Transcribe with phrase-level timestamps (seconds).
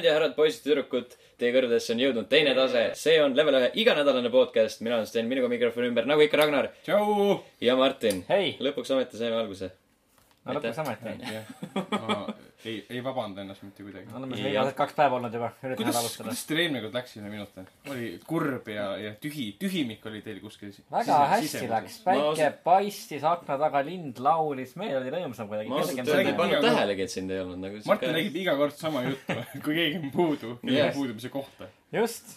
[0.00, 3.58] daamid ja härrad, poisid ja tüdrukud, teie kõrvedesse on jõudnud teine tase, see on level
[3.58, 7.40] ühe iganädalane podcast, mina olen Sten, minuga mikrofoni ümber, nagu ikka Ragnar tšau.
[7.60, 8.24] ja Martin.
[8.30, 9.70] hei, lõpuks ometi saime alguse.
[10.46, 11.42] no lõpuks ometi.
[11.92, 12.22] ma
[12.64, 14.06] ei, ei vabanda ennast mitte kuidagi.
[14.16, 16.26] oleme siin viimased kaks päeva olnud juba, üritame kuidas, alustada.
[16.28, 17.60] kuidas teil eelmine kord läks sinna minut?
[17.90, 20.74] oli kurb ja, ja tühi, tühimik oli teil kuskil.
[20.92, 25.68] väga hästi läks, päike ausalt- paistis akna taga, lind laulis, meil oli rõõmsam kuidagi.
[25.72, 27.80] ma ausalt öeldes ei on- pannud tähelegi, et sind ei olnud nagu.
[27.86, 30.94] Martin räägib iga kord sama juttu, kui keegi on puudu, kellegi Yes.
[30.96, 31.68] puudumise kohta.
[31.92, 32.36] just,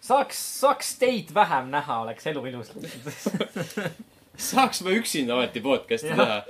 [0.00, 2.70] saaks, saaks teid vähem näha, oleks elu ilus.
[4.48, 6.42] saaks ma üksinda ometi podcast'i teha.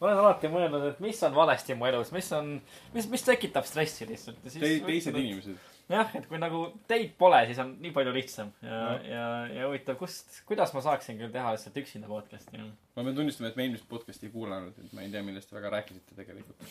[0.00, 2.56] Olen alati mõelnud, et mis on valesti mu elus, mis on,
[2.96, 4.42] mis, mis tekitab stressi lihtsalt.
[4.42, 5.14] teised.
[5.14, 5.70] inimesed.
[5.92, 9.68] jah, et kui nagu teid pole, siis on nii palju lihtsam ja No., ja, ja
[9.68, 12.60] huvitav, kust, kuidas ma saaksin küll teha lihtsalt üksinda podcast'i.
[12.60, 15.58] ma pean tunnistama, et ma eelmist podcast'i ei kuulanud, et ma ei tea, millest te
[15.60, 16.70] väga rääkisite tegelikult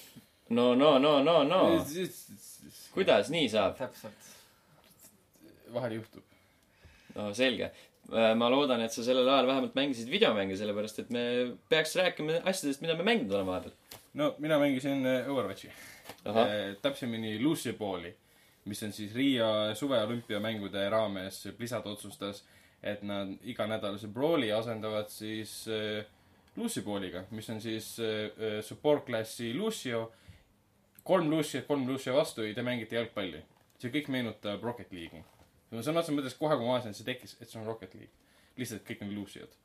[0.49, 1.85] no, no, no, no, no.
[2.93, 3.77] kuidas nii saab?
[3.77, 4.29] täpselt.
[5.73, 6.23] vahel juhtub.
[7.15, 7.71] no selge.
[8.11, 11.23] Ma loodan, et sa sellel ajal vähemalt mängisid videomänge, sellepärast et me
[11.71, 14.01] peaks rääkima asjadest, mida me mänginud oleme vahepeal.
[14.13, 15.69] no mina mängisin äh, Overwatchi.
[16.25, 16.47] ahah,
[16.81, 18.13] täpsemini Lucia Balli,
[18.65, 22.43] mis on siis Riia suveolümpiamängude raames Blizzard otsustas,
[22.83, 26.03] et nad iganädalase Brawli asendavad siis äh,
[26.55, 30.11] Lucia Balliga, mis on siis äh, äh, support klassi Lucio.
[31.03, 33.43] kolm Luciat, kolm Lucia vastu ja te mängite jalgpalli.
[33.79, 35.23] see kõik meenutab Rocket League'i.
[35.73, 37.93] No sõna otseses mõttes kohe, kui ma vaatasin, et see tekkis, et see on Rocket
[37.97, 38.31] League.
[38.57, 39.55] lihtsalt kõik on Luciad.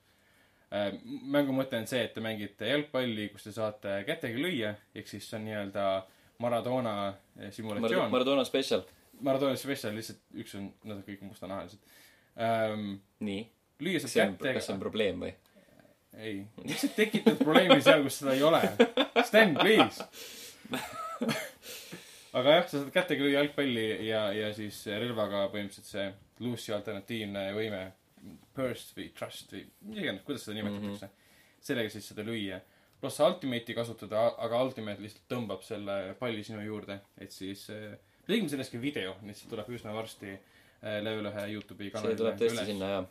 [1.37, 5.29] mängu mõte on see, et te mängite jalgpalli, kus te saate kätega lüüa, ehk siis
[5.29, 5.85] see on nii-öelda
[6.39, 6.95] Maradona
[7.39, 8.11] eh, simulatsioon.
[8.13, 8.85] Maradona spetsial.
[9.25, 11.81] Maradona spetsial, lihtsalt üks on, nad on kõik mustanahalised
[12.39, 12.99] ähm,.
[13.25, 13.43] nii.
[13.83, 14.79] lüüa saab on, kas see on kätega.
[14.85, 15.33] probleem või?
[16.19, 18.63] ei, miks sa tekitad probleemi seal, kus seda ei ole?
[19.27, 20.05] Sten, please.
[22.37, 26.09] aga jah, sa saad kätega lüüa jalgpalli ja, ja siis relvaga põhimõtteliselt see
[26.45, 27.85] Lucy alternatiivne võime,
[28.57, 31.15] burst või trust või mis iganes, kuidas seda nimetatakse mm.
[31.15, 31.63] -hmm.
[31.71, 32.61] sellega siis seda lüüa.
[33.01, 37.95] pluss sa ultimate'i kasutada, aga ultimate lihtsalt tõmbab selle palli sinu juurde, et siis äh,
[38.27, 41.93] me tegime sellest ka video, nii et see tuleb üsna varsti äh, level ühe Youtube'i
[41.95, 43.07] see tuleb tõesti sinna, jah.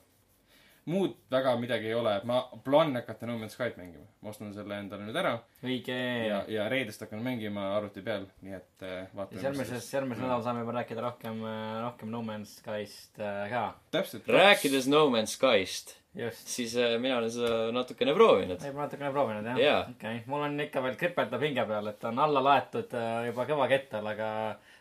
[0.88, 4.80] Muud väga midagi ei ole, ma plaanin hakata No Man's Sky't mängima, ma ostan selle
[4.80, 5.34] endale nüüd ära
[5.66, 5.98] õige.
[6.30, 9.44] ja, ja reedest hakkan mängima arvuti peal, nii et äh, vaatame.
[9.44, 11.44] järgmises, järgmisel nädalal saame juba rääkida rohkem,
[11.84, 13.66] rohkem No Man's Skyst äh, ka.
[13.92, 14.32] täpselt.
[14.32, 16.48] rääkides No Man's Skyst, just.
[16.56, 18.64] siis äh, mina olen seda natukene proovinud.
[18.64, 19.84] juba natukene proovinud jah Jaa.
[19.92, 23.48] okei okay., mul on ikka veel kripeldab hinge peal, et on alla laetud äh, juba
[23.52, 24.32] kõva kettal, aga,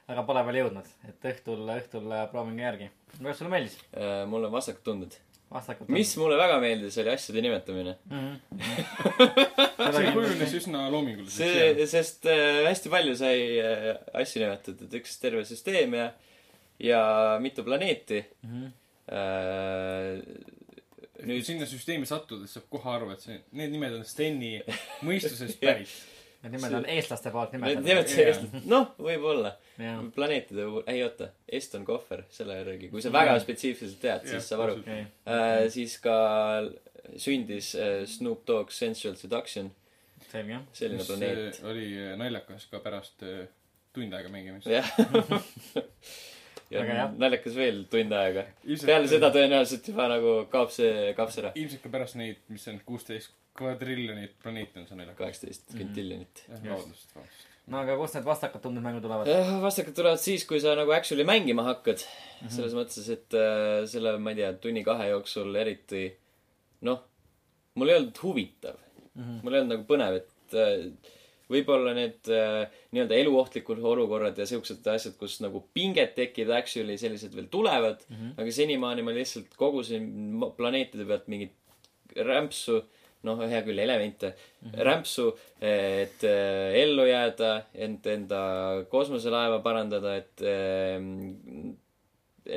[0.06, 2.91] aga pole veel jõudnud, et õhtul, õhtul äh, proovin ka järgi.
[3.19, 3.81] kuidas sulle meeldis?
[4.31, 4.55] mul on
[5.47, 5.55] tunded.
[5.55, 5.89] vastakud.
[5.89, 7.97] mis mulle väga meeldis, oli asjade nimetamine.
[8.11, 8.34] mm?
[9.97, 11.37] see kujunes üsna loominguliseks.
[11.37, 13.87] see, sest äh, hästi palju sai äh,
[14.23, 16.11] asju nimetatud, üks terve süsteem ja,
[16.83, 17.03] ja
[17.43, 18.69] mitu planeeti -hmm.
[19.12, 20.21] äh,.
[21.27, 24.61] nüüd nüüd sinna süsteemi sattudes saab kohe aru, et see, need nimed on Steni
[25.07, 25.95] mõistusest pärit.
[26.47, 27.89] Need nimed on eestlaste poolt Need nimetatud.
[27.89, 28.17] nimed Jaa.
[28.17, 29.51] sellist, noh, võib-olla.
[29.83, 33.43] jah, planeetide puhul, ei oota, Eston Kohver, selle järgi, kui sa väga Jah.
[33.43, 34.79] spetsiifiliselt tead, Jah, siis saab aru.
[34.81, 35.03] okei.
[35.27, 36.17] Äh, siis ka
[37.17, 39.73] sündis äh, Snoop Dogg Sensual Seduction,
[40.31, 40.61] selge.
[40.73, 41.61] selline planeet.
[41.65, 41.91] oli
[42.21, 43.47] naljakas ka pärast äh,
[43.95, 44.67] tund aega mängimist.
[44.71, 44.87] jah.
[46.71, 48.47] ja naljakas veel tund aega.
[48.84, 51.53] peale seda tõenäoliselt juba nagu kaob see kapс ära.
[51.55, 55.19] ilmselt ka pärast neid, mis on kuusteist kvadriljonit planeeti on see naljakas.
[55.22, 55.94] kaheksateist Mhm.
[55.97, 56.65] Just.
[56.69, 57.47] vabandust, vabandust.
[57.67, 59.27] no aga kust need vastakud tundnud mängud tulevad?
[59.62, 62.05] vastakad tulevad siis, kui sa nagu actually mängima hakkad.
[62.43, 62.50] Mhm.
[62.53, 66.06] selles mõttes, et äh, selle, ma ei tea, tunni-kahe jooksul eriti
[66.87, 67.03] noh,
[67.75, 68.77] mul ei olnud huvitav.
[69.16, 69.39] Mhm.
[69.43, 71.12] mul ei olnud nagu põnev, et äh,
[71.50, 77.34] võib-olla need äh, nii-öelda eluohtlikud olukorrad ja siuksed asjad, kus nagu pinget tekib, actually sellised
[77.34, 78.03] veel tulevad.
[78.11, 78.33] Mhm.
[78.39, 80.11] aga senimaani ma lihtsalt kogusin
[80.59, 81.53] planeetide pealt mingit
[82.16, 82.83] rämpsu,
[83.26, 84.84] noh, hea küll, elemente mm, -hmm.
[84.88, 85.26] rämpsu,
[85.60, 87.53] et äh, ellu jääda,
[87.86, 88.41] ent enda
[88.91, 91.01] kosmoselaeva parandada, et äh,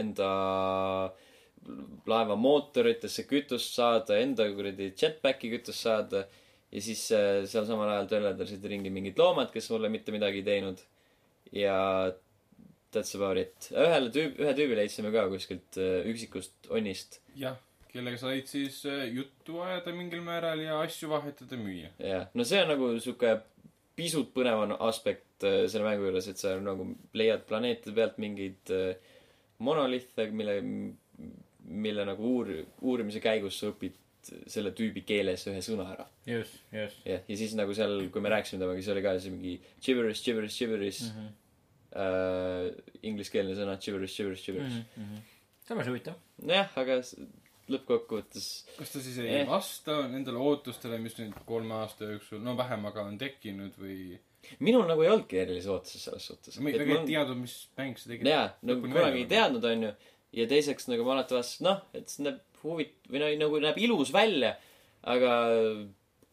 [0.02, 0.30] enda
[2.10, 6.24] laeva mootoritesse kütust saada, enda kuradi jetpacki kütust saada
[6.72, 10.50] ja siis äh, seal samal ajal töllerdasid ringi mingid loomad, kes mulle mitte midagi ei
[10.52, 10.82] teinud.
[11.52, 11.78] ja
[12.94, 13.72] that's about it.
[13.72, 17.22] ühele tüüb, ühe tüübi leidsime ka kuskilt üksikust onnist.
[17.36, 17.58] jah,
[17.94, 21.92] kellega said siis äh, juttu ajada mingil määral ja asju vahetada, müüa.
[22.00, 23.36] jah, no see on nagu sihuke
[24.00, 26.88] pisut põnevam aspekt äh, selle mängu juures, et sa nagu
[27.18, 29.16] leiad planeetide pealt mingeid äh,
[29.66, 30.60] monolithe, mille,
[31.88, 33.98] mille nagu uur-, uurimise käigus sa õpid
[34.52, 36.06] selle tüübi keeles ühe sõna ära.
[36.28, 37.02] just, just.
[37.08, 40.24] jah, ja siis nagu seal, kui me rääkisime temaga, siis oli ka see mingi gibberish,
[40.26, 41.26] gibberish, gibberish mm.
[41.26, 41.36] Mhm.
[42.04, 45.04] äh, ingliskeelne sõna gibberish, gibberish, gibberish mm.
[45.04, 45.12] mm.
[45.16, 45.72] -hmm.
[45.72, 46.20] päris huvitav.
[46.20, 46.54] -hmm.
[46.54, 47.00] jah, aga
[47.74, 49.48] lõppkokkuvõttes kas ta siis ei Eh.
[49.48, 54.18] vasta nendele ootustele, mis nüüd kolme aasta jooksul, no vähem aga on tekkinud või?
[54.64, 56.58] minul nagu ei olnudki erilisi ootusi selles suhtes.
[56.58, 59.94] ei, väga ei teadnud, mis mäng see tegelikult jaa, nagu kunagi ei teadnud, onju.
[60.40, 63.82] ja teiseks nagu ma alati vaatasin, noh, et see näeb huvit-, või no nagu näeb
[63.82, 64.56] ilus välja,
[65.08, 65.34] aga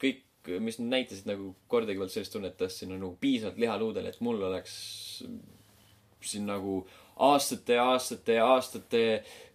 [0.02, 0.22] kõik,
[0.62, 4.06] mis nad näitasid nagu kordagi polnud sellist tunnet, et siin on nagu piisavalt liha luudel,
[4.10, 4.76] et mul oleks
[6.26, 6.80] siin nagu
[7.16, 9.02] aastate ja aastate ja aastate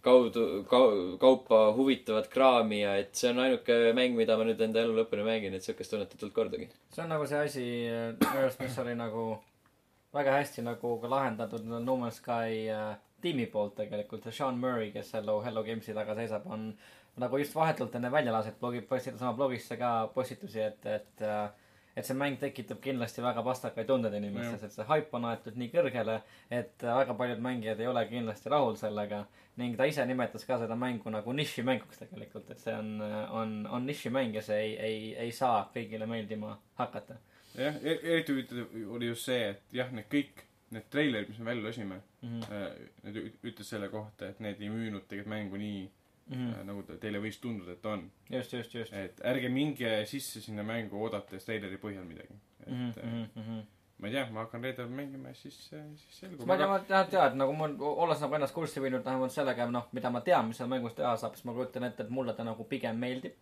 [0.01, 4.81] kaudu kau,, kaupa huvitavat kraami ja et see on ainuke mäng, mida ma nüüd enda
[4.81, 6.69] elu lõpuni mängin, et siukest tunnet ei tulnud kordagi.
[6.89, 7.65] see on nagu see asi,
[8.17, 9.25] minu arust, mis oli nagu
[10.13, 14.91] väga hästi nagu ka lahendatud No Man's Sky äh, tiimi poolt tegelikult ja Sean Murray,
[14.91, 16.71] kes Hello, Hello Games'i taga seisab, on
[17.21, 21.49] nagu just vahetult enne väljalaaset blogib, postitas oma blogisse ka postitusi, et, et äh,
[21.95, 25.69] et see mäng tekitab kindlasti väga vastakaid tundeid inimestes, et see haip on aetud nii
[25.73, 29.25] kõrgele, et väga paljud mängijad ei ole kindlasti rahul sellega
[29.57, 32.93] ning ta ise nimetas ka seda mängu nagu nišimänguks tegelikult, et see on,
[33.41, 37.17] on, on nišimäng ja see ei, ei, ei saa kõigile meeldima hakata.
[37.57, 41.67] jah, eriti huvitav oli just see, et jah, need kõik, need treilerid, mis me välja
[41.67, 42.41] lasime Mhm.
[42.53, 43.15] äh,, need
[43.49, 45.87] ütles selle kohta, et need ei müünud tegelikult mängu nii
[46.31, 48.05] Äh, nagu teile võis tunduda, et on.
[48.31, 48.93] just, just, just.
[48.95, 52.37] et ärge minge sisse sinna mängu oodates treileri põhjal midagi.
[52.61, 53.63] et Mhm, äh,
[53.99, 56.47] ma ei tea, ma hakkan reedel mängima ja siis, siis selgub.
[56.47, 60.09] ma tean, tean, et nagu mul, olles nagu ennast kurssi viinud vähemalt sellega, noh, mida
[60.09, 62.63] ma tean, mis seal mängus teha saab, siis ma kujutan ette, et mulle ta nagu
[62.63, 63.35] pigem meeldib.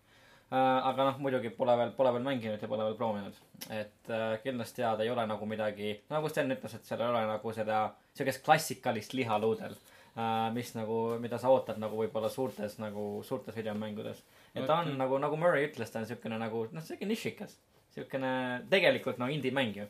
[0.49, 3.35] aga noh, muidugi pole veel, pole veel mänginud ja pole veel proovinud.
[3.69, 7.07] et äh, kindlasti jaa, ta ei ole nagu midagi, nagu Sten ütles, et seal ei
[7.07, 9.98] ole nagu seda, siukest klassikalist liha luudel äh,.
[10.53, 14.23] Mis nagu, mida sa ootad nagu võib-olla suurtes nagu, suurtes videomängudes.
[14.55, 17.57] et ta on nagu, nagu Murray ütles, ta on siukene nagu, noh, siuke nišikas.
[17.93, 18.31] siukene
[18.69, 19.85] tegelikult no indie mäng ju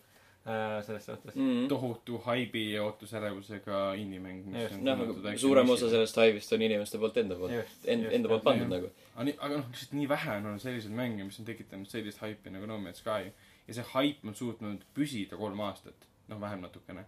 [0.46, 1.36] äh, selles suhtes.
[1.36, 1.68] Mm.
[1.68, 7.18] tohutu haibi ja ootusärevusega indie-mäng, mis on noh, suurem osa sellest haivist on inimeste poolt
[7.22, 8.16] enda poolt, just, end-, just.
[8.16, 8.92] enda poolt pandud nagu.
[9.16, 12.24] aga nii, aga noh, lihtsalt nii vähe on olnud selliseid mänge, mis on tekitanud sellist
[12.24, 13.32] haipi nagu No Man's Sky.
[13.68, 17.06] ja see haip on suutnud püsida kolm aastat, noh, vähem natukene.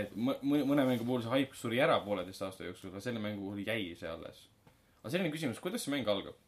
[0.00, 3.22] Et mõ-, mõne, mõne mängu puhul see haip suri ära pooleteist aasta jooksul, aga selle
[3.22, 4.46] mängu puhul jäi see alles.
[5.02, 6.38] aga selline küsimus, kuidas see mäng algab?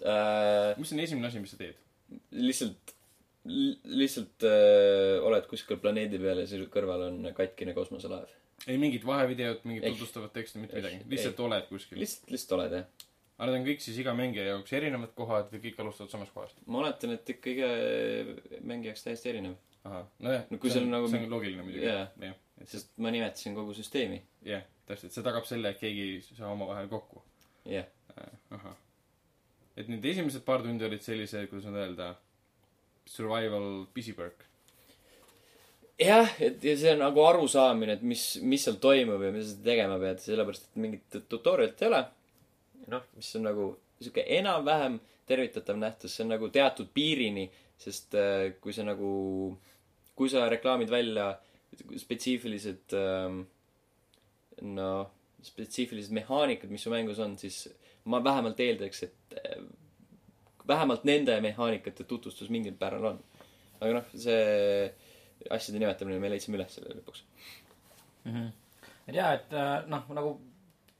[0.00, 1.78] Äh, mis on esimene asi, mis sa teed?
[2.34, 2.94] lihtsalt,
[3.44, 8.32] lihtsalt äh, oled kuskil planeedi peal ja sinu kõrval on katkine kosmoselaev.
[8.66, 9.94] ei mingit vahevideot, mingit Ei.
[9.94, 10.82] tutvustavat teksti, mitte Ei.
[10.82, 11.10] midagi.
[11.12, 12.00] lihtsalt oled kuskil.
[12.02, 12.88] lihtsalt, lihtsalt oled jah.
[13.38, 16.64] aga need on kõik siis iga mängija jaoks erinevad kohad või kõik alustavad samast kohast?
[16.66, 17.70] ma oletan, et ikka iga
[18.60, 19.58] mängija jaoks täiesti erinev.
[19.84, 21.86] Nojah No kui see on nagu- see on loogiline muidugi.
[21.86, 22.08] Jah,
[22.60, 24.20] et see, sest ma nimetasin kogu süsteemi.
[24.44, 27.22] jah, täpselt, see tagab selle, et keegi ei saa omavahel kokku.
[27.66, 27.86] jah.
[28.50, 28.76] ahah.
[29.76, 32.14] et need esimesed paar tundi olid sellised, kuidas nüüd öelda,
[33.08, 34.44] survival pisipõrk.
[36.00, 39.62] jah, et ja see on nagu arusaamine, et mis, mis seal toimub ja mis sa
[39.64, 42.02] tegema pead, sellepärast et mingit tutorial'it ei ole.
[42.90, 44.98] noh, mis on nagu sihuke enam-vähem
[45.28, 47.44] tervitatav nähtus, see on nagu teatud piirini,
[47.80, 49.10] sest äh, kui sa nagu,
[50.16, 51.32] kui sa reklaamid välja
[52.00, 53.42] spetsiifilised ähm,
[54.62, 55.10] noh,
[55.42, 57.62] spetsiifilised mehaanikad, mis su mängus on, siis
[58.10, 59.62] ma vähemalt eeldaks, et äh,
[60.68, 63.22] vähemalt nende mehaanikate tutvustus mingil määral on.
[63.80, 64.90] aga noh, see
[65.48, 67.24] asjade nimetamine me leidsime üles selle lõpuks.
[68.28, 70.36] et jaa, et äh, noh, nagu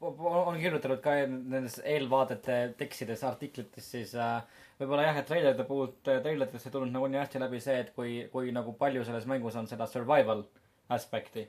[0.01, 4.41] on kirjutanud ka nendes eelvaadete tekstides, artiklites, siis äh,
[4.81, 8.17] võib-olla jah, et treilerite puhul, treilerites ei tulnud nagu nii hästi läbi see, et kui,
[8.33, 10.45] kui nagu palju selles mängus on seda survival
[10.97, 11.47] aspekti.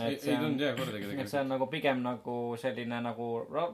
[0.00, 1.34] ei, ei tulnud jah kordagi et see tegelikult.
[1.44, 3.28] on nagu pigem nagu selline nagu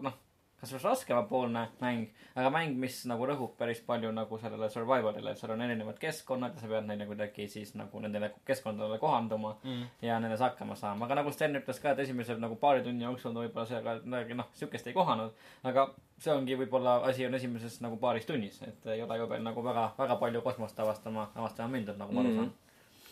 [0.05, 0.19] noh,
[0.61, 5.38] kas just raskemapoolne mäng, aga mäng, mis nagu rõhub päris palju nagu sellele survival'ile, et
[5.38, 9.85] seal on erinevad keskkonnad ja sa pead neile kuidagi siis nagu nendele keskkondadele kohanduma Mm.
[10.03, 13.33] ja nendes hakkama saama, aga nagu Sten ütles ka, et esimese nagu paari tunni jooksul
[13.35, 15.33] ta võib-olla sellega midagi noh, siukest ei kohanud,
[15.65, 15.88] aga
[16.19, 19.62] see ongi võib-olla asi on esimeses nagu paaris tunnis, et ei ole ju veel nagu
[19.65, 22.53] väga, väga palju kosmost avastama, avastama mindud, nagu ma aru saan.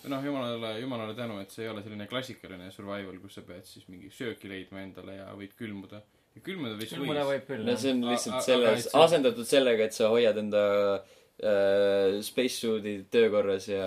[0.06, 3.88] noh, jumalale, jumalale tänu, et see ei ole selline klassikaline survival, kus sa pead siis
[3.88, 5.96] mingi sööki leidma endale ja võid külmuda.
[5.96, 7.78] ja külmuda võis külmuda võib küll no jah.
[7.80, 10.62] see on lihtsalt selles asendatud sellega, et sa hoiad enda
[10.96, 13.86] äh, spacesuit'i töökorras ja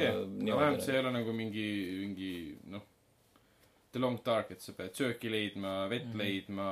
[0.00, 1.68] jah, aga vähemalt see ei ole nagu mingi,
[2.06, 2.32] mingi
[2.72, 2.82] noh,
[3.94, 6.18] The Long Dark, et sa pead sööki leidma, vett Mhm.
[6.18, 6.64] leidma,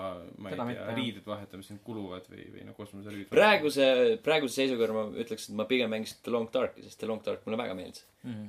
[0.42, 0.96] ma ei Seda tea mitte,, jah.
[0.96, 3.28] riided vahetama, mis sind kuluvad või, või noh, kosmoseriided.
[3.30, 3.86] praeguse,
[4.24, 7.46] praeguse seisukorra ma ütleks, et ma pigem mängisin The Long Darki, sest The Long Dark
[7.46, 8.04] mulle väga meeldis.
[8.24, 8.48] Mhm.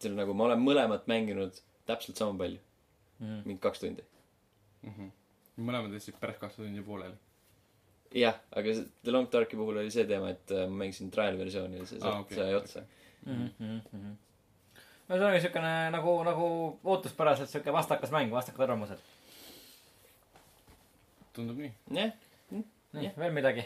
[0.00, 2.58] see on nagu, ma olen mõlemat mänginud täpselt sama palju,
[3.20, 3.42] Mhm.
[3.46, 4.02] mingi kaks tundi.
[4.84, 5.10] Mhm.
[5.60, 7.14] Mõlemad jätsid pärast kahte tundi pooleli.
[8.14, 11.36] jah, aga see- The Long Darki puhul oli see teema, et äh, ma mängisin trial
[11.38, 12.82] versiooni ja see ah, okei, sai otsa.
[13.26, 14.16] Mhm, mhm, mhm.
[15.08, 16.48] no see ongi siukene nagu, nagu
[16.84, 18.98] ootuspäraselt siuke vastakas mäng, vastakad arvamused.
[21.36, 21.72] tundub nii.
[21.94, 22.12] jah,
[22.50, 22.64] nii
[23.04, 23.62] Jah., veel midagi?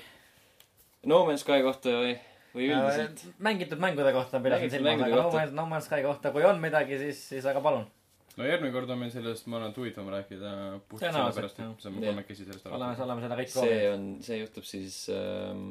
[1.09, 2.15] No Man's Sky kohta või,
[2.55, 3.23] või üldiselt.
[3.45, 5.39] mängitud mängude kohta pidasin silmas, aga No kohta.
[5.39, 7.87] Man's, No Man's Sky kohta, kui on midagi, siis, siis aga palun.
[8.37, 10.53] No järgmine kord on meil sellest, ma arvan, et huvitavam rääkida
[10.91, 13.03] Tõenäoliselt, sellepärast, et saame kolmekesi sellest oleme, aru.
[13.07, 13.95] oleme seda kõik see proovinud.
[13.95, 15.65] on, see juhtub siis ähm,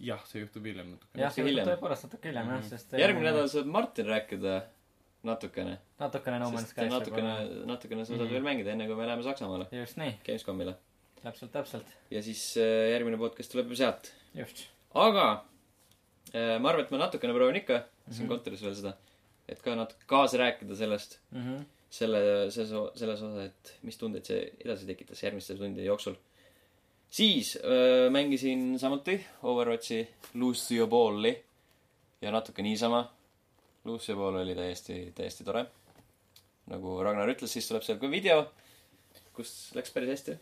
[0.00, 1.20] jah, see juhtub hiljem natuke.
[1.20, 1.64] jah, see hiljem.
[1.66, 2.68] juhtub tõepoolest natuke hiljem jah, Mhm.
[2.72, 2.92] sest.
[3.04, 4.56] järgmine nädal saab Martin rääkida
[5.28, 5.78] natukene.
[5.98, 7.32] natukene No Man's Sky'st natukene,
[7.66, 8.32] natukene sa saad Mhm.
[8.32, 10.76] veel mängida, enne kui me läheme Saksamaale, just nii, Gamescomile.
[11.22, 14.12] täpselt, täpselt, ja siis äh, järgmine podcast tuleb ju sealt.
[14.34, 14.68] just.
[14.94, 15.42] aga
[16.34, 18.28] äh, ma arvan, et ma natukene proovin ikka siin Mhm.
[18.28, 18.94] kontoris veel seda,
[19.48, 21.62] et ka natuke kaasa rääkida sellest, Mhm.
[21.90, 26.14] selle, selles, selles osas, et mis tundeid see edasi tekitas järgmiste tundide jooksul.
[27.10, 31.44] siis öö, mängisin samuti Overwatchi Lucio Balli
[32.20, 33.10] ja natuke niisama.
[33.84, 35.66] Lucio Ball oli täiesti, täiesti tore.
[36.66, 38.50] nagu Ragnar ütles, siis tuleb seal ka video,
[39.32, 40.34] kus läks päris hästi.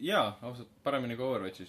[0.00, 1.68] jaa, ausalt, paremini kui Overwatchis.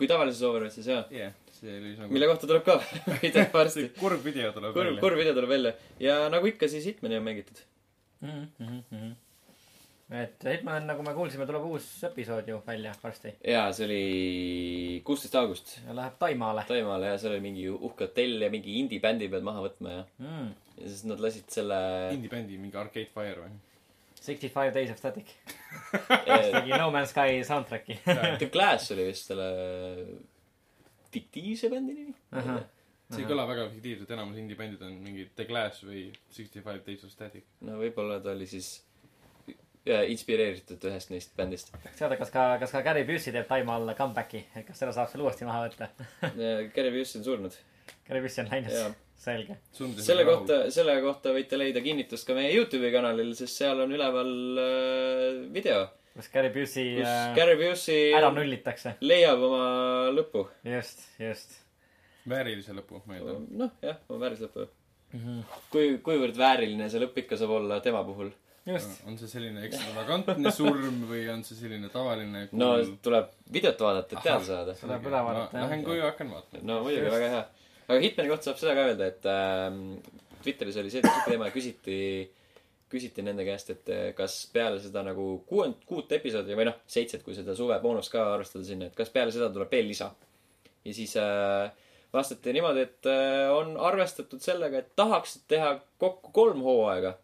[0.00, 2.78] Kui tavalises Overwatchis jah, see oli nagu mille kohta tuleb ka
[3.22, 5.02] video varsti kurb video tuleb kurb, välja.
[5.04, 7.60] kurb video tuleb välja ja nagu ikka, siis Hitmani on mängitud.
[8.24, 9.12] Mhm,
[10.20, 14.02] et Hitman, nagu me kuulsime, tuleb uus episood ju välja varsti jaa, see oli
[15.06, 19.30] kuusteist august ja läheb Taimaale Taimaale ja seal oli mingi uhke hotell ja mingi indie-bändi
[19.32, 20.52] pead maha võtma ja, mm..
[20.80, 21.80] ja siis nad lasid selle
[22.16, 23.58] Indie-bändi, mingi Arcade Fire või?
[24.20, 25.30] Sixty Five Days of Static
[25.94, 29.48] eh, tegi No Man's Sky soundtrack'i The Clash oli vist selle
[31.10, 32.14] fiktiivse bändi nimi.
[32.36, 32.60] Ahah.
[33.10, 37.02] see ei kõla väga fiktiivselt, enamus indie-bändid on mingi The Glass või Sixty Five Days
[37.06, 37.48] of Static.
[37.66, 38.68] no võib-olla ta oli siis
[39.50, 41.72] äh, inspireeritud ühest neist bändist.
[41.74, 45.10] tahaks teada, kas ka, kas ka Gary Busey teeb Taimaal comeback'i, et kas seda saab
[45.10, 45.90] seal uuesti maha võtta.
[46.76, 47.58] Gary Busey on surnud.
[48.06, 48.78] Gary Busey on läinud,
[49.20, 49.56] selge.
[50.00, 54.34] selle kohta, selle kohta võite leida kinnitust ka meie Youtube'i kanalil, sest seal on üleval
[54.64, 55.86] äh, video,
[56.16, 58.96] kus Gary Busey kus äh, Gary Busey ära nullitakse.
[59.04, 59.64] leiab oma
[60.16, 60.46] lõpu.
[60.66, 61.58] just, just
[62.30, 63.48] väärilise lõpu, ma eeldan.
[63.64, 64.68] noh, jah, oma vääris lõpu.
[65.12, 65.24] mm.
[65.24, 65.58] -hmm.
[65.72, 68.32] kui, kuivõrd vääriline see lõpp ikka saab olla tema puhul?
[68.66, 72.74] just, on see selline ekstravagantne surm või on see selline tavaline no
[73.04, 74.74] tuleb videot vaadata, et teada saada.
[74.80, 75.64] Tuleb üle vaadata, jah.
[75.64, 76.66] Lähen koju, hakkan vaatama.
[76.68, 77.48] no muidugi, väga hea.
[77.90, 79.80] Aga Hitmani kohta saab seda ka öelda, et ähm,
[80.44, 81.98] Twitteris oli see teema, küsiti,
[82.90, 87.24] küsiti nende käest, et äh, kas peale seda nagu kuuend-, kuut episoodi või noh, seitset,
[87.26, 90.10] kui seda suveboonust ka arvestada sinna, et kas peale seda tuleb veel lisa.
[90.84, 91.70] ja siis äh,
[92.12, 97.16] vastati niimoodi, et äh, on arvestatud sellega, et tahaks teha kokku kolm hooaega.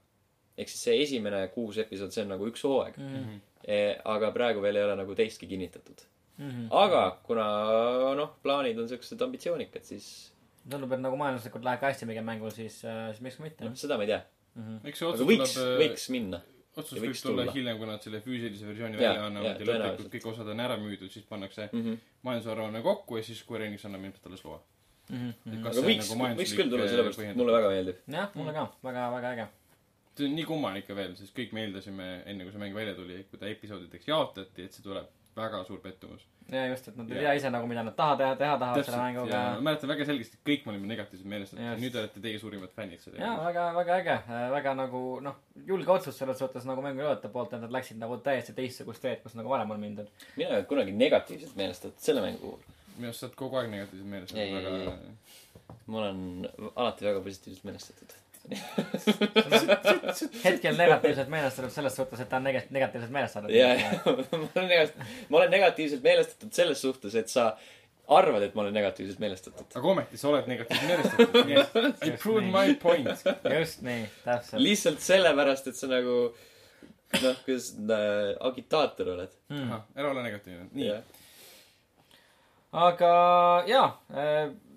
[0.57, 3.17] ehk siis see esimene kuus episood, see on nagu üks hooaeg mm.
[3.17, 3.41] -hmm.
[3.65, 3.81] e,.
[4.05, 6.01] aga praegu veel ei ole nagu teistki kinnitatud.
[6.39, 6.69] Mm -hmm.
[6.71, 7.45] aga kuna
[8.17, 10.33] noh, plaanid on siuksed ambitsioonikad, siis
[10.71, 13.75] tundub, et nagu majanduslikult läheb ka hästi mingil mängul, siis, siis miks ka mitte noh,
[13.79, 14.21] seda ma ei tea.
[14.55, 14.63] mm.
[14.63, 14.79] -hmm.
[14.91, 16.41] eks see otsus võiks, tuleb, võiks minna.
[16.77, 19.83] otsus ja võiks tulla hiljem, kui nad selle füüsilise versiooni Jaa, välja annavad jaa, ja
[19.83, 22.01] lõplikult kõik osad on ära müüdud, siis pannakse Mm -hmm.
[22.23, 24.63] majandusaruanne kokku ja siis Square Enix annab ilmselt alles loa.
[25.09, 25.63] Mm -hmm.
[25.63, 27.97] Kas aga võiks nagu, võiks küll tulla, majanduslik, sellepärast et mulle väga meeldib.
[28.09, 29.47] jah, mulle ka väga, väga äge.
[30.17, 32.95] see on nii kummaline ikka veel, sest kõik me eeldasime, enne kui see mäng välja
[32.95, 35.07] tuli, kui ta episoodideks jaotati, et see tuleb
[35.37, 36.25] väga suur pettumus.
[36.53, 39.01] ja just, et nad ei tea ise nagu, mida nad taha teha, teha tahavad selle
[39.03, 39.41] mänguga ja.
[39.57, 43.23] ma mäletan väga selgesti, kõik me olime negatiivselt meelestatud nüüd olete teie suurimad fännid selle
[43.23, 44.19] jaa, väga, väga äge,
[44.55, 45.41] väga nagu noh,
[45.73, 49.35] julge otsus selles suhtes nagu mängujootajate poolt, et nad läksid nagu täiesti teistsugust teed, kus
[49.39, 50.13] nagu varem on mindud.
[50.37, 52.79] mina ei olnud kunagi negatiivselt meelestatud selle mängu puhul.
[52.97, 55.03] minu arust sa oled kogu aeg negatiivselt meelestatud, väga
[55.87, 58.15] ma olen alati väga positiivselt meelestatud.
[60.45, 63.55] hetkel negatiivselt meelestatud selles suhtes, et ta on neg-, negatiivselt meelestatud.
[63.55, 67.49] ja, ja ma olen negatiivselt, ma olen negatiivselt meelestatud selles suhtes, et sa
[68.09, 69.67] arvad, et ma olen negatiivselt meelestatud.
[69.75, 73.25] aga ometi sa oled negatiivselt meelestatud, et I proved my point.
[73.59, 74.63] just nii, täpselt.
[74.63, 76.17] lihtsalt sellepärast, et sa nagu
[77.23, 79.39] noh, kuidas äh, agitaator oled.
[79.61, 80.99] ahah, ära ole negatiivne, nii.
[82.77, 83.11] Aga
[83.67, 83.89] jaa,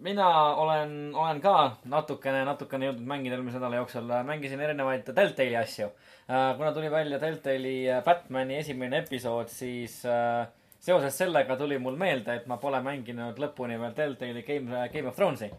[0.02, 1.56] mina olen, olen ka
[1.92, 5.90] natukene, natukene jõudnud mängida eelmise nädala jooksul, mängisin erinevaid Deltali asju.
[6.28, 10.48] kuna tuli välja Deltali äh, Batman'i esimene episood, siis äh,
[10.80, 15.16] seoses sellega tuli mul meelde, et ma pole mänginud lõpuni veel Deltali Game, Game of
[15.16, 15.52] Thronesi.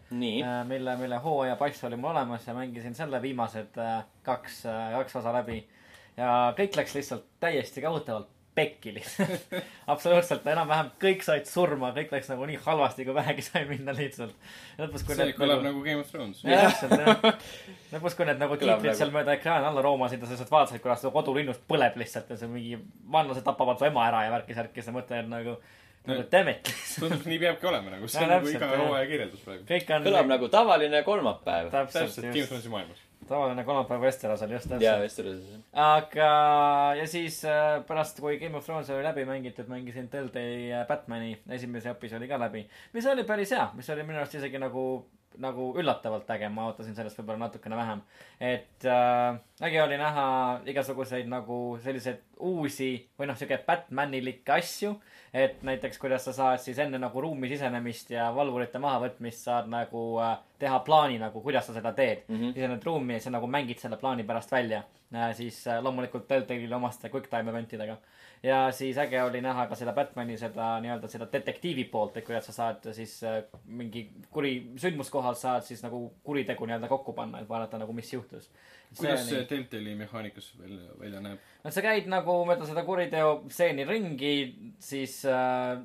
[0.67, 4.63] mille, mille hooaja pass oli mul olemas ja mängisin selle viimased äh, kaks,
[4.97, 5.61] kaks osa läbi.
[6.17, 9.53] ja kõik läks lihtsalt täiesti kohutavalt pekki lihtsalt.
[9.93, 14.33] absoluutselt, enam-vähem kõik said surma, kõik läks nagu nii halvasti, kui vähegi sai minna lihtsalt.
[14.79, 16.41] lõpus, kui see kõlab nagu Game of Thrones.
[16.43, 17.45] jah, täpselt jah.
[17.95, 20.83] lõpus, kui need nagu tiitrid nagu- seal mööda ekraani alla roomasid ja sa lihtsalt vaatasid,
[20.83, 22.79] kuidas su kodulinnus põleb lihtsalt ja see mingi
[23.11, 25.55] vaenlased tapavad su ema ära ja värki-särki, sa mõtled nagu
[26.09, 26.95] nagu Demetris.
[26.97, 29.65] tundub, nii peabki olema nagu, see No on nagu täpselt, iga hooaja kirjeldus praegu.
[29.69, 31.71] kõik on kõlab nagu tavaline kolmapäev.
[31.71, 33.03] täpselt täpselt, Game of Thronesi maailmas.
[33.31, 35.05] Tavaline kolmapäev Westerosel, just jaa, täpselt.
[35.05, 35.63] Westerosis.
[35.85, 36.31] aga,
[36.99, 41.33] ja siis äh, pärast, kui Game of Thrones oli läbi mängitud, mängisin Telltale'i äh, Batman'i
[41.57, 44.85] esimese episoodi ka läbi, mis oli päris hea, mis oli minu arust isegi nagu,
[45.39, 48.01] nagu üllatavalt äge, ma ootasin sellest võib-olla natukene vähem.
[48.39, 50.25] et äh, äge oli näha
[50.65, 54.95] igasuguseid nagu selliseid uusi või noh, siuke Batmanilikke asju.
[55.33, 60.19] et näiteks, kuidas sa saad siis enne nagu ruumi sisenemist ja valvurite mahavõtmist saad nagu
[60.19, 62.35] äh, teha plaani nagu, kuidas sa seda teed mm.
[62.35, 62.53] -hmm.
[62.53, 64.83] sisened ruumi ja sa nagu mängid selle plaani pärast välja
[65.13, 65.35] äh,.
[65.35, 67.97] siis äh, loomulikult Telltale'ile omaste quick time event idega.
[68.43, 72.47] Ja siis äge oli näha ka seda Batman'i seda nii-öelda seda detektiivi poolt, et kuidas
[72.49, 77.49] sa saad siis äh, mingi kuri, sündmuskohal saad siis nagu kuritegu nii-öelda kokku panna, et
[77.49, 78.49] vaadata nagu, mis juhtus.
[78.97, 81.45] kuidas see Telltale'i mehaanikas välja, välja näeb?
[81.63, 84.35] no sa käid nagu mööda seda kuriteostseeni ringi,
[84.79, 85.77] siis äh,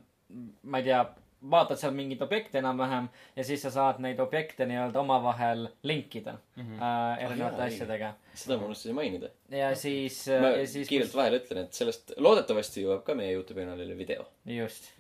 [0.63, 1.05] ma ei tea,
[1.51, 6.63] vaatad seal mingeid objekte enam-vähem ja siis sa saad neid objekte nii-öelda omavahel linkida mm
[6.63, 6.83] -hmm.
[6.83, 8.13] äh, erinevate Ah, asjadega.
[8.35, 9.29] seda ma unustasin mainida.
[9.51, 13.65] ja siis, ma ja siis kiirelt vahele ütlen, et sellest loodetavasti jõuab ka meie Youtube'i
[13.65, 14.27] kanalile video.
[14.45, 14.93] just.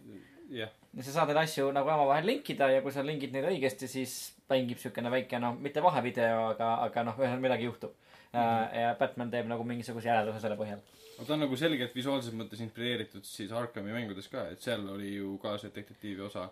[0.50, 3.88] jah, ja sa saad neid asju nagu omavahel linkida ja kui sa linkid neid õigesti,
[3.88, 7.92] siis mängib siukene väike noh, mitte vahevideo, aga, aga noh, ühesõnaga midagi juhtub
[8.32, 8.38] mm.
[8.40, 8.78] -hmm.
[8.80, 10.80] ja Batman teeb nagu mingisuguse järelduse selle põhjal.
[11.16, 15.16] Aga ta on nagu selgelt visuaalses mõttes inspireeritud siis Arkami mängudes ka, et seal oli
[15.16, 16.50] ju ka see detektiivi osa.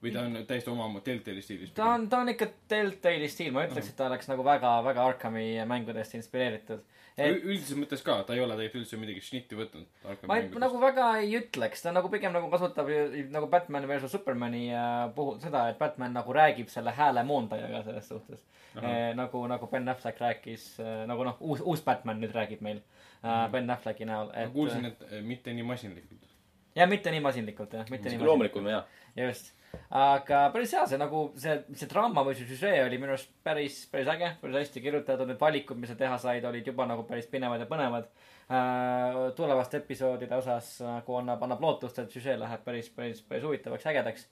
[0.00, 1.74] või ta on täiesti oma Telltale'i stiilis?
[1.76, 5.04] ta on, ta on ikka Telltale'i stiil, ma ütleks, et ta oleks nagu väga, väga
[5.10, 6.86] Arkami mängudest inspireeritud.
[7.18, 10.62] et üldises mõttes ka, ta ei ole tegelikult üldse midagi šnitti võtnud Arkami ma mängudest.
[10.66, 12.94] nagu väga ei ütleks, ta nagu pigem nagu kasutab
[13.34, 18.08] nagu Batman versus Supermani äh, puhul seda, et Batman nagu räägib selle hääle moondajaga selles
[18.14, 18.46] suhtes.
[18.70, 22.78] Eh, nagu, nagu Ben Affleck rääkis eh,, nagu noh, uus, uus Batman nüüd räägib meil
[22.78, 24.52] äh, Ben Afflecki näol, ma et.
[24.54, 26.28] kuulsin, et eh, mitte nii masinlikult.
[26.76, 28.84] ja mitte nii masinlikult jah, mitte nii sihuke loomulikum ja.
[29.18, 29.50] just,
[29.92, 33.82] aga päris hea, see nagu see, see draama või see süžee oli minu arust päris,
[33.92, 37.28] päris äge, päris hästi kirjutatud, need valikud, mis sa teha said, olid juba nagu päris
[37.28, 38.08] pinevad ja põnevad
[38.48, 39.20] äh,.
[39.36, 44.30] tulevaste episoodide osas nagu annab, annab lootust, et süžee läheb päris, päris, päris huvitavaks, ägedaks.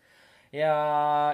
[0.52, 0.72] Ja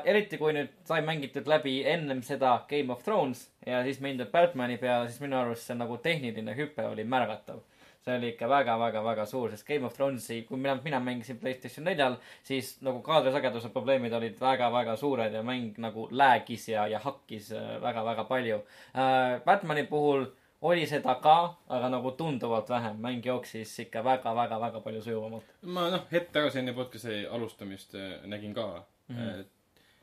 [0.04, 4.78] eriti, kui nüüd sai mängitud läbi ennem seda Game of Thrones ja siis mindud Batman'i
[4.80, 7.62] peale, siis minu arust see nagu tehniline hüpe oli märgatav
[8.04, 12.18] see oli ikka väga-väga-väga suur, sest Game of Thronesi, kui mina, mina mängisin Playstation neljal,
[12.44, 17.76] siis nagu kaadrisageduse probleemid olid väga-väga suured ja mäng nagu lag'is ja, ja hakkis äh,
[17.82, 18.60] väga-väga palju
[18.92, 19.40] äh,.
[19.46, 20.26] Batman'i puhul
[20.64, 21.38] oli seda ka,
[21.76, 25.50] aga nagu tunduvalt vähem, mäng jooksis ikka väga-väga-väga palju sujuvamalt.
[25.76, 28.66] ma noh, hetk tagasi enne podcast'i alustamist eh, nägin ka
[29.08, 29.16] mm.
[29.16, 29.44] -hmm.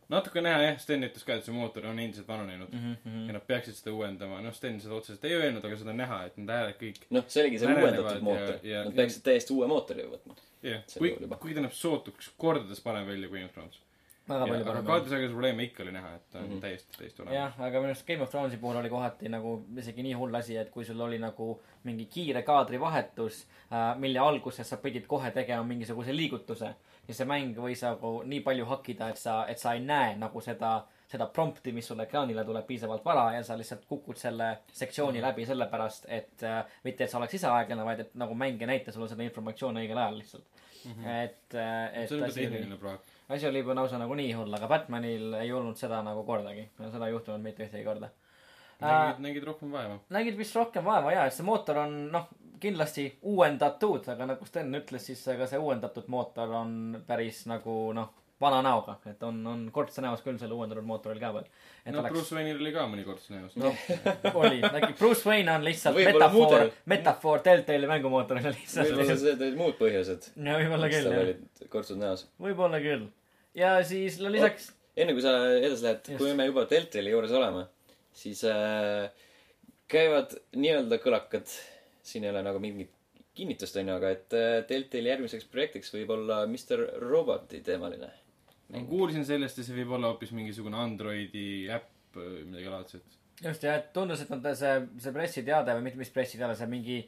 [0.10, 2.96] natuke näha jah, Sten ütles ka, et see mootor on endiselt vananenud mm.
[2.96, 3.28] -hmm.
[3.28, 6.24] ja nad peaksid seda uuendama, noh, Sten seda otseselt ei öelnud, aga seda on näha,
[6.26, 7.06] et need hääled kõik.
[7.10, 8.60] noh, see oligi see uuendatud mootor.
[8.86, 10.38] Nad peaksid täiesti uue mootori võtma.
[10.62, 13.82] jah, See kui oli juba., kuigi ta näeb sootuks kordades parem välja kui Thrones.
[14.30, 14.86] Väga palju parem.
[14.86, 16.52] kaadrisageduse probleeme ikka oli näha, et on mm.
[16.52, 16.62] -hmm.
[16.62, 17.36] täiesti, täiesti olemas.
[17.36, 20.58] jah, aga minu arust Game of Thronesi puhul oli kohati nagu isegi nii hull asi,
[20.58, 25.64] et kui sul oli nagu mingi kiire kaadrivahetus äh,, mille alguses sa pidid kohe tegema
[25.64, 26.74] mingisuguse liigutuse,
[27.06, 30.42] siis see mäng võis nagu nii palju hakkida, et sa, et sa ei näe nagu
[30.42, 35.20] seda, seda prompti, mis sulle ekraanile tuleb piisavalt vara ja sa lihtsalt kukud selle sektsiooni
[35.20, 35.28] Mhm.
[35.28, 38.68] läbi sellepärast, et äh, mitte, et sa oleks ise aeglane, vaid et nagu mäng ei
[38.68, 40.46] näita sulle seda informatsiooni õigel ajal lihtsalt
[40.86, 40.92] mm.
[40.92, 41.24] -hmm.
[41.24, 41.56] et,
[41.94, 43.02] et see on oli tehniline praak.
[43.32, 46.68] Asi oli juba lausa nagu nii hull, aga Batmanil ei olnud seda nagu kordagi.
[46.82, 48.12] seda ei juhtunud mitte ühtegi korda.
[48.82, 50.00] nägid, nägid rohkem vaeva.
[50.10, 52.30] nägid vist rohkem vaeva ja, et see mootor on noh,
[52.62, 56.74] kindlasti uuendatud, aga nagu Sten ütles, siis ega see uuendatud mootor on
[57.08, 61.30] päris nagu noh, vana näoga, et on, on kortse näos küll selle uuendatud mootoril ka
[61.36, 61.48] veel.
[61.94, 63.56] no oleks Bruce Wayne'il oli ka mõnikord see näos.
[63.62, 63.84] noh,
[64.42, 64.62] oli,
[65.00, 68.90] Bruce Wayne on lihtsalt Võib-olla metafoor metafoor Telltale'i mängumootorile lihtsalt.
[68.90, 70.32] võib-olla need olid muud põhjused.
[70.42, 71.34] no võib-olla küll jah,
[71.74, 72.26] kortsud näos.
[72.42, 73.10] võib-olla küll.
[73.58, 77.66] Ja siis no lisaks, enne kui sa edasi lähed, kui me juba Deltali juures oleme,
[78.16, 79.12] siis äh,
[79.92, 81.52] käivad nii-öelda kõlakad,
[82.06, 82.94] siin ei ole nagu mingit
[83.38, 88.12] kinnitust onju, aga et äh, Deltali järgmiseks projektiks võib olla Mr Roboti teemaline.
[88.72, 93.18] ma kuulsin sellest ja see võib olla hoopis mingisugune Androidi äpp, midagi laadset.
[93.44, 97.02] just ja, tundus, et nad see, see pressiteade või mitte, mis pressiteade, see mingi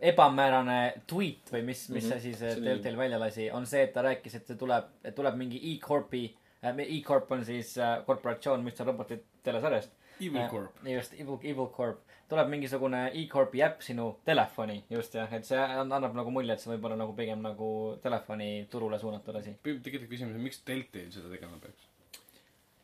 [0.00, 2.16] ebamäärane tweet või mis, mis Mhm.
[2.16, 4.84] asi see See oli- Deltail välja lasi, on see, et ta rääkis, et see tuleb,
[5.04, 9.90] et tuleb mingi E-Corpi äh,, E-Corp on siis äh, korporatsioon Mr Roboti telesarjast.
[10.20, 10.76] Evil Corp.
[10.86, 12.00] just, Evil, Evil Corp.
[12.28, 16.60] tuleb mingisugune E-Corpi äpp sinu telefoni, just jah, et see an- annab nagu mulje, et
[16.60, 19.56] see võib olla nagu pigem nagu telefoni turule suunatud asi.
[19.62, 21.88] tegelikult küsimus on, miks Deltail seda tegema peaks?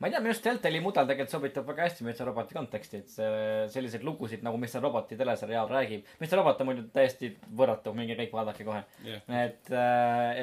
[0.00, 3.12] Ma ei tea, minu arust Deltali mudel tegelikult sobitab väga hästi Mr Roboti konteksti, et
[3.12, 3.30] see,
[3.74, 6.08] selliseid lugusid nagu Mr Roboti teleseriaal räägib.
[6.22, 8.80] Mr Robot on muidu täiesti võrratu, minge kõik vaadake kohe.
[9.04, 9.26] jah.
[9.42, 9.72] et,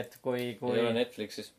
[0.02, 1.50] et kui, kui ei ole, Netflixis.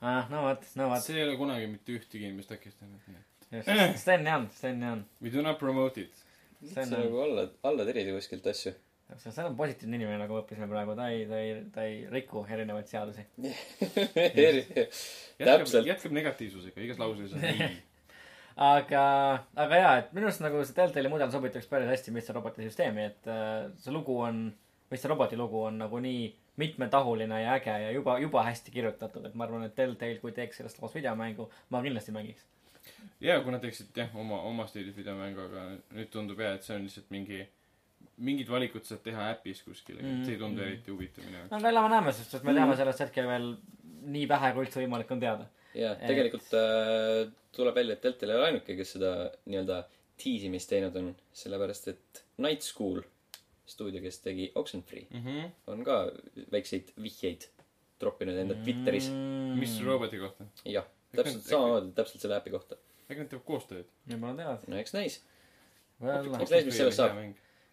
[0.00, 3.06] ah, no vot, no vot, see ei ole kunagi mitte ühtegi inimest takistanud.
[3.52, 3.70] just,
[4.02, 5.06] Sten Jan, Sten Jan.
[5.22, 6.26] We do not promote it.
[6.64, 8.74] sa Sten Jan, nagu alla, alla tirida kuskilt asju.
[9.16, 12.88] See on positiivne inimene, nagu õppisime praegu, ta ei, ta ei, ta ei riku erinevaid
[12.90, 13.24] seadusi.
[13.48, 14.96] jätkab,
[15.38, 15.86] täpselt.
[15.88, 17.70] jätkab negatiivsusega igas lauses on ei.
[18.68, 19.04] aga,
[19.64, 23.08] aga jaa, et minu arust nagu see Deltali mudel sobituks päris hästi Mr Roboti süsteemi,
[23.12, 24.44] et äh, see lugu on,
[24.90, 29.34] Mr Roboti lugu on nagu nii mitmetahuline ja äge ja juba, juba hästi kirjutatud, et
[29.34, 32.44] ma arvan, et Deltail, kui teeks sellest loos videomängu, ma kindlasti mängiks.
[33.20, 36.74] ja kui nad teeksid jah, oma, oma stiilis videomängu, aga nüüd tundub jah, et see
[36.76, 37.44] on lihtsalt mingi,
[38.18, 40.66] mingid valikud saad teha äpis kuskil, aga Mm, see ei tundu mm.
[40.68, 41.50] eriti huvitav minu jaoks.
[41.52, 43.50] no aga elame-näeme, sest et me teame sellest hetkel veel
[44.14, 45.46] nii vähe, kui üldse võimalik on teada.
[45.74, 49.12] ja Et- tegelikult äh, tuleb välja, et Deltal ei ole ainuke, kes seda
[49.46, 49.84] nii-öelda
[50.18, 53.02] tiisimist teinud on, sellepärast et Night School
[53.68, 55.50] stuudio, kes tegi Oxenfree, Mhm.
[55.66, 56.10] on ka
[56.50, 57.46] väikseid vihjeid
[57.98, 59.08] troppinud enda Twitteris.
[59.10, 59.58] Mm.
[59.60, 60.44] mis roboti kohta?
[60.64, 62.76] jah, täpselt samamoodi, täpselt selle äpi kohta.
[63.10, 63.86] äkki nad teevad koostööd?
[64.08, 64.68] võib-olla tead.
[64.68, 65.20] no eks näis.
[66.00, 67.16] Eks näis, mis sellest saab..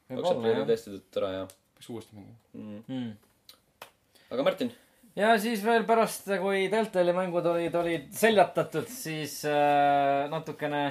[0.09, 2.37] Võib-olla Oxenfree oli jah tõesti tore ja peaks uuesti mängima.
[2.53, 2.81] mm..
[2.87, 3.87] mm..
[4.35, 4.71] aga Martin,
[5.15, 10.83] ja siis veel pärast, kui Deltali mängud olid, olid seljatatud, siis äh, natukene,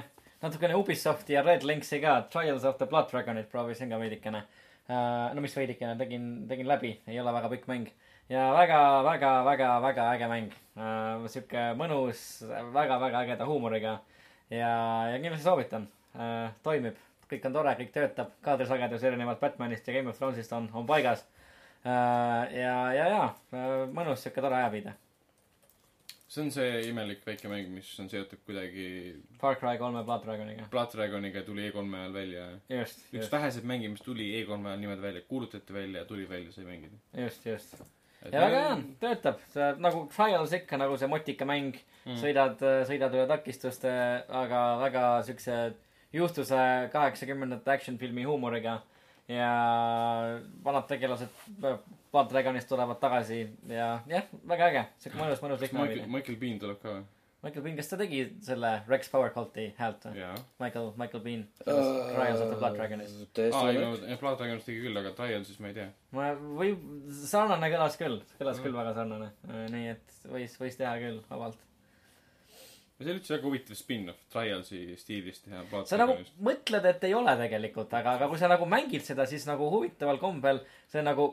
[0.44, 4.44] natukene Ubisofti ja Red Linksi ka, Trials of the Blood Dragonit proovisin ka veidikene
[4.88, 5.34] äh,.
[5.34, 7.92] no mis veidikene, tegin, tegin läbi, ei ole väga pikk mäng.
[8.28, 11.28] ja väga, väga, väga, väga äge mäng äh,.
[11.28, 13.98] sihuke mõnus, väga, väga ägeda huumoriga
[14.50, 14.74] ja,
[15.12, 16.52] ja kindlasti soovitan äh,.
[16.62, 16.96] toimib,
[17.30, 21.24] kõik on tore, kõik töötab, kaadrisagedus erinevalt Batmanist ja Game of Thronesist on, on paigas
[21.84, 24.94] Äh, ja, ja, ja äh, mõnus sihuke tore ajaviide.
[26.34, 28.86] see on see imelik väike mäng, mis on seotud kuidagi
[29.38, 30.64] Far Cry kolme Blood Dragoniga.
[30.72, 32.46] Blood Dragoniga tuli E3-e ajal välja.
[32.72, 36.56] üks just, väheseid mänge, mis tuli E3-e ajal niimoodi välja, kuulutati välja ja tuli välja,
[36.56, 36.96] sai mängida.
[37.20, 37.76] just, just.
[38.32, 39.44] ja väga hea on, töötab,
[39.84, 43.92] nagu Trials ikka nagu see motika mäng mm., sõidad, sõidad üle takistuste,
[44.40, 45.60] aga väga siukse
[46.14, 46.58] juustuse
[46.94, 48.80] kaheksakümnendate action filmi huumoriga.
[49.28, 49.48] ja
[50.64, 51.28] vanad tegelased
[52.12, 53.38] Blood Dragonist tulevad tagasi
[53.72, 57.04] ja jah, väga äge, siuke mõnus, mõnus lihtne Michael, Bean tuleb ka või?
[57.44, 60.20] Michael Bean, kas ta tegi selle Rex Power Culti häält või?
[60.20, 60.34] jaa.
[60.60, 63.16] Michael, Michael Bean, Trials of the Blood Dragonis.
[63.48, 63.90] aa, ei no.
[64.20, 65.88] Blood Dragonist tegi küll, aga Trialsis ma ei tea.
[66.12, 66.74] ma või
[67.24, 68.64] sarnane kõlas küll, kõlas Mm.
[68.68, 69.30] küll väga sarnane,
[69.72, 71.56] nii et võis, võis teha küll vabalt.
[72.98, 76.36] See oli üldse väga huvitav spin-off Trialsi stiilis teha sa nagu Dragonist.
[76.50, 80.20] mõtled, et ei ole tegelikult, aga, aga kui sa nagu mängid seda, siis nagu huvitaval
[80.22, 81.32] kombel see nagu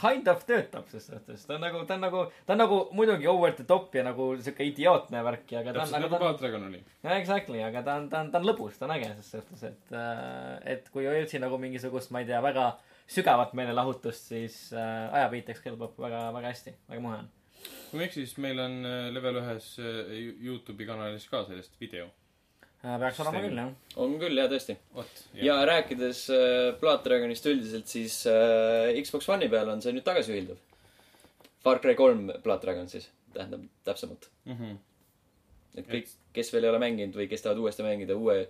[0.00, 3.28] kind of töötab ses suhtes, ta on nagu, ta on nagu, ta on nagu muidugi
[3.30, 6.38] over the top ja nagu siuke idiootne värk ja, aga ta on, nagu ta on
[6.40, 6.82] Dragon oli.
[7.06, 9.64] no exactly, aga ta on, ta on, ta on lõbus, ta on äge ses suhtes,
[9.72, 9.98] et,
[10.76, 12.70] et kui ei otsi nagu mingisugust, ma ei tea, väga
[13.10, 17.30] sügavat meelelahutust, siis äh, ajaviiteks kõlbab väga, väga hästi, väga muhe on.
[17.90, 21.78] Kui ma ei eksi, siis meil on äh, level ühes äh, Youtube'i kanalis ka sellest
[21.80, 22.10] video.
[22.80, 23.72] Äh, peaks olema küll, jah.
[24.00, 24.74] on küll jaa, tõesti.
[25.36, 30.56] ja rääkides äh, Blood Dragonist üldiselt, siis äh, Xbox One'i peal on see nüüd tagasiühildav.
[31.60, 34.30] Far Cry kolm Blood Dragon siis, tähendab täpsemalt.
[34.48, 34.78] Mhm.
[35.76, 38.40] et kõik, kes veel ei ole mänginud või kes tahavad uuesti mängida uue,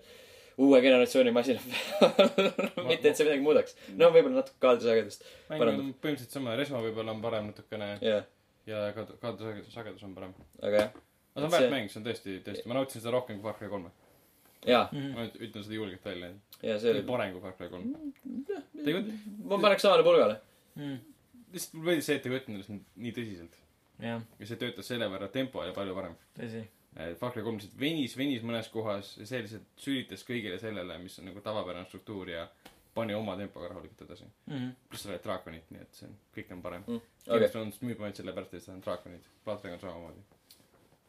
[0.62, 1.61] uue generatsiooni masina
[1.99, 2.31] peal
[2.88, 3.75] mitte, et see midagi muudaks.
[3.99, 5.27] no võib-olla natuke kaadrisagedust.
[5.51, 8.23] mäng on põhimõtteliselt sama, resva võib-olla on parem natukene jah,
[8.70, 10.35] ja ka kaadrisagedus sagedus on parem.
[10.62, 10.92] aga jah,
[11.35, 13.59] aga see on väärt mäng, see on tõesti, tõesti, ma nautisin seda rohkem kui Far
[13.59, 13.92] Cry kolme.
[14.68, 16.33] jaa, ma nüüd ütlen seda julgelt välja.
[16.62, 17.94] ja see oli parem kui Far Cry kolm.
[18.80, 19.14] võtnud,
[19.52, 20.40] ma paneks samale pulgale.
[20.76, 23.56] lihtsalt mulle meeldis see, et ta ei võtnud ennast nii- tõsiselt.
[24.00, 26.18] ja see töötas selle võrra, tempo oli palju parem.
[26.38, 26.66] tõsi.
[27.20, 31.18] Far Cry kolm lihtsalt venis, venis mõnes kohas ja see lihtsalt sülitas kõigile sellele, mis
[31.20, 32.48] on nagu tavapärane struktuur ja
[32.94, 34.29] pani oma tempoga rahulikult edasi.
[34.88, 37.03] pluss sa oled draakonid, nii et see on, kõik on parem mm..
[37.26, 39.29] Game of, Thrones müüb ainult sellepärast, et seal on draakonid.
[39.44, 40.24] Blood Dragon samamoodi.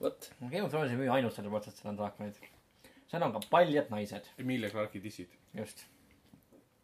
[0.01, 2.43] vot, Game of Thrones ei müü ainult sellepärast, et seal on draakonid.
[3.11, 5.33] seal on ka paljad naised, Emilia Clarke'i dissid.
[5.57, 5.85] just.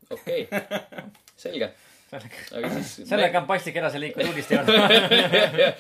[0.09, 0.47] okei,
[1.45, 1.73] selge.
[2.47, 5.71] sellega, sellega on paslik edasi liikuda uudiste juurde.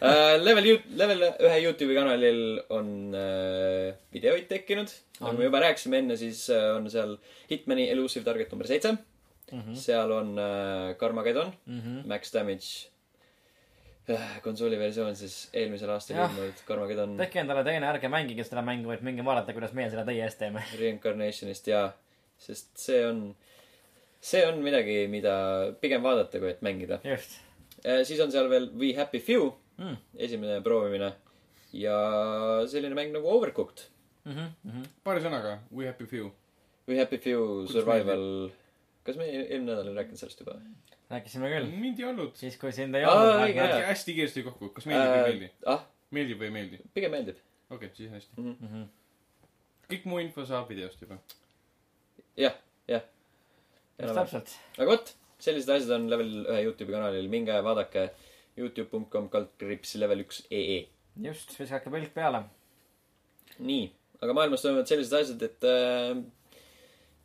[0.00, 0.64] Uh, level,
[0.96, 2.38] level ühe Youtube'i kanalil
[2.72, 4.88] on uh, videoid tekkinud.
[5.18, 7.18] nagu me juba rääkisime enne, siis uh, on seal
[7.50, 8.94] Hitmani Elusive Target number seitse.
[9.76, 12.08] seal on uh, Carmageddon mm, -hmm.
[12.08, 12.88] Max Damage
[14.08, 14.40] uh,.
[14.42, 19.04] konsooli versioon siis eelmisel aastal ilmunud Carmageddon tehke endale teine, ärge mängige seda mängu, vaid
[19.06, 20.64] minge vaadata, kuidas meie seda teie eest teeme.
[20.80, 21.90] Reincarnationist ja,
[22.38, 23.24] sest see on,
[24.20, 25.34] see on midagi, mida
[25.80, 27.00] pigem vaadata, kui et mängida.
[27.04, 27.38] just.
[28.04, 29.96] siis on seal veel We Happy Few Mm.
[30.20, 31.12] esimene proovimine.
[31.72, 31.94] ja
[32.68, 33.86] selline mäng nagu Overcooked
[35.04, 36.28] paari sõnaga We Happy Few.
[36.88, 38.50] või Happy Few Kuidas Survival.
[39.06, 40.58] kas me eelmine nädal ei rääkinud sellest juba?
[41.10, 41.70] rääkisime küll.
[41.80, 42.34] mind ei olnud.
[42.36, 43.86] siis, kui sind ei Aa, olnud.
[43.88, 45.50] hästi kiiresti kokku, kas meeldib või ei meeldi?
[45.66, 46.80] ah, meeldib või ei meeldi?
[46.94, 47.38] pigem meeldib.
[47.70, 48.36] okei okay,, siis hästi.
[48.36, 48.84] Mhm.
[49.90, 51.16] kõik muu info saab videost juba.
[52.36, 52.54] jah,
[52.88, 53.02] jah.
[54.00, 54.56] Just täpselt.
[54.78, 58.08] aga vot, sellised asjad on level ühe Youtube'i kanalil, minge vaadake
[58.58, 60.82] Youtube.com kaldkriips level üks ee.
[61.24, 62.42] just, visake pilk peale.
[63.58, 63.86] nii,
[64.24, 66.20] aga maailmas toimuvad sellised asjad, et äh,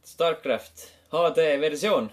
[0.05, 2.11] Starcraft HD versioon.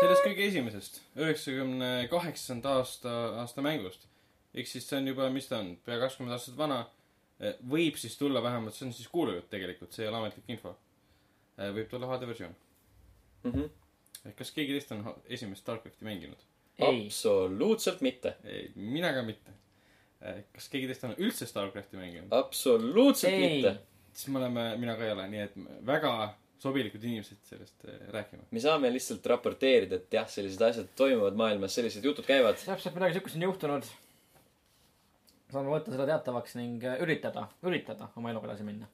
[0.00, 3.12] sellest kõige esimesest, üheksakümne kaheksanda aasta,
[3.42, 4.06] aasta mängust.
[4.54, 6.84] ehk siis see on juba, mis ta on, pea kakskümmend aastat vana.
[7.74, 10.76] võib siis tulla vähemalt, see on siis kuulujutt tegelikult, see ei ole ametlik info.
[11.58, 12.56] võib tulla HD versioon.
[13.44, 14.34] Mhm.
[14.36, 16.42] kas keegi teist on esimest Starcrafti mänginud?
[16.80, 18.36] absoluutselt mitte.
[18.44, 19.56] ei, mina ka mitte.
[20.52, 22.28] kas keegi teist on üldse Starcrafti mänginud?
[22.30, 23.56] absoluutselt Ei.
[23.56, 23.76] mitte.
[24.12, 26.14] siis me oleme, mina ka ei ole, nii et väga
[26.60, 28.42] sobilikud inimesed sellest eh, rääkima.
[28.50, 32.60] me saame lihtsalt raporteerida, et jah, sellised asjad toimuvad maailmas, sellised jutud käivad.
[32.64, 33.88] täpselt midagi siukest on juhtunud.
[35.52, 38.90] saame võtta seda teatavaks ning äh, üritada, üritada oma eluga edasi minna.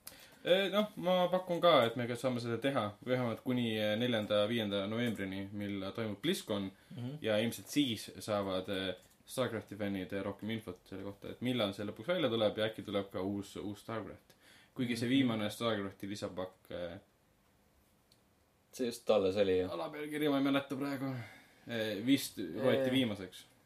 [0.72, 5.82] noh, ma pakun ka, et me saame seda teha vähemalt kuni neljanda, viienda novembrini, mil
[5.96, 7.18] toimub BlizzCon mm -hmm.
[7.22, 8.94] ja ilmselt siis saavad eh,
[9.26, 13.10] Starcrafti fännid rohkem infot selle kohta, et millal see lõpuks välja tuleb ja äkki tuleb
[13.10, 14.34] ka uus, uus Starcraft.
[14.74, 16.70] kuigi see viimane Starcrafti lisapakk
[18.72, 19.68] see just alles oli ju.
[19.70, 21.14] alapealkirja ma ei mäleta praegu
[22.06, 22.90] vist loeti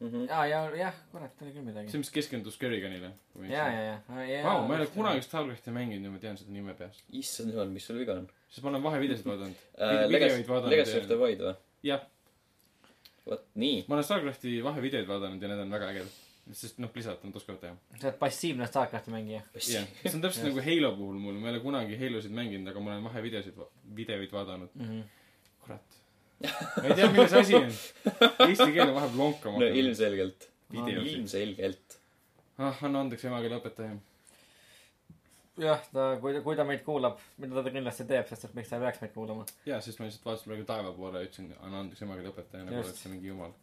[0.01, 0.11] Eh.
[0.11, 0.31] viimaseks.
[0.31, 3.11] ja, ja, jah, kurat, oli küll midagi see, mis keskendus Kerriganile.
[3.45, 4.41] ja, ja, ja, ja.
[4.45, 7.03] Vau, ma ei ole kunagi Starcrafti mänginud ja ma tean seda nime peast.
[7.21, 10.09] issand jumal, mis sul viga on sest ma olen vahevideosid vaadanud uh,?
[10.09, 11.21] Legacy, Legacy of the ja...
[11.21, 11.53] Void või?
[11.87, 12.03] jah,
[13.27, 13.85] vot nii.
[13.87, 16.19] ma olen Starcrafti vahevideoid vaadanud ja need on väga ägedad.
[16.57, 17.77] sest noh, Blizzard nad oskavad teha.
[17.95, 19.45] sa oled passiivne Starcrafti mängija.
[19.55, 22.83] jah, see on täpselt nagu Halo puhul mul, ma ei ole kunagi Halosid mänginud, aga
[22.83, 23.65] ma olen vahevideosid,
[24.01, 24.73] videoid vaadanud.
[24.81, 25.01] Mhm.
[25.61, 26.00] kurat.
[26.43, 27.67] Ma ei tea, milles asi on.
[28.47, 29.67] Eesti keel on vahepeal lonkama no.
[29.81, 30.47] ilmselgelt.
[30.71, 31.11] videosid.
[31.17, 31.97] ilmselgelt.
[32.57, 33.95] ah, anna andeks, emakeeleõpetaja.
[35.61, 38.79] jah, ta, kui, kui ta meid kuulab, mida ta kindlasti teeb, sest et miks ta
[38.79, 39.47] ei peaks meid kuulama.
[39.67, 43.03] jaa, sest ma lihtsalt vaatasin praegu taeva poole ja ütlesin, anna andeks, emakeeleõpetaja, nagu oleks
[43.03, 43.57] ta mingi jumal.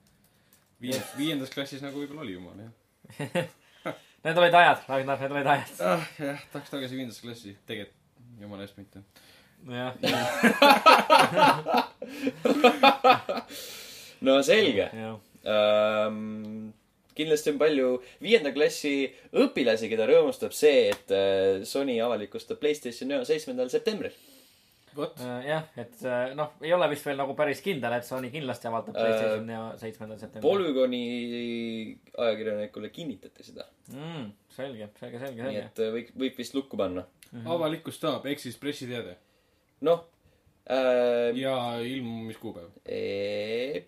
[0.82, 3.48] viiendas, viiendas klassis nagu võib-olla oli jumal, jah.
[4.24, 5.74] Need olid ajad, Ragnar, need olid ajad.
[5.86, 7.54] ah, jah, tahaks tagasi viiendasse klassi.
[7.66, 7.98] tegelikult,
[8.42, 9.04] jumala eest mitte.
[9.66, 9.94] Jah,
[14.26, 16.70] no selge ähm,.
[17.18, 23.24] kindlasti on palju viienda klassi õpilasi, keda rõõmustab see, et äh, Sony avalikustab Playstation ühe
[23.26, 24.12] seitsmendal septembril.
[24.94, 28.66] vot, jah, et äh, noh, ei ole vist veel nagu päris kindel, et Sony kindlasti
[28.70, 30.46] avaldab Äh, Playstation ja seitsmendal septembril.
[30.46, 31.04] Polygoni
[32.14, 34.26] ajakirjanikule kinnitati seda, mm,.
[34.54, 35.66] selge, selge, selge, nii selge.
[35.66, 37.02] et äh, võib, võib vist lukku panna.
[37.44, 39.14] avalikkus tahab, ehk siis pressiteade.
[39.86, 40.04] Noh
[40.70, 42.70] äh,, ja ilmumiskuupäev.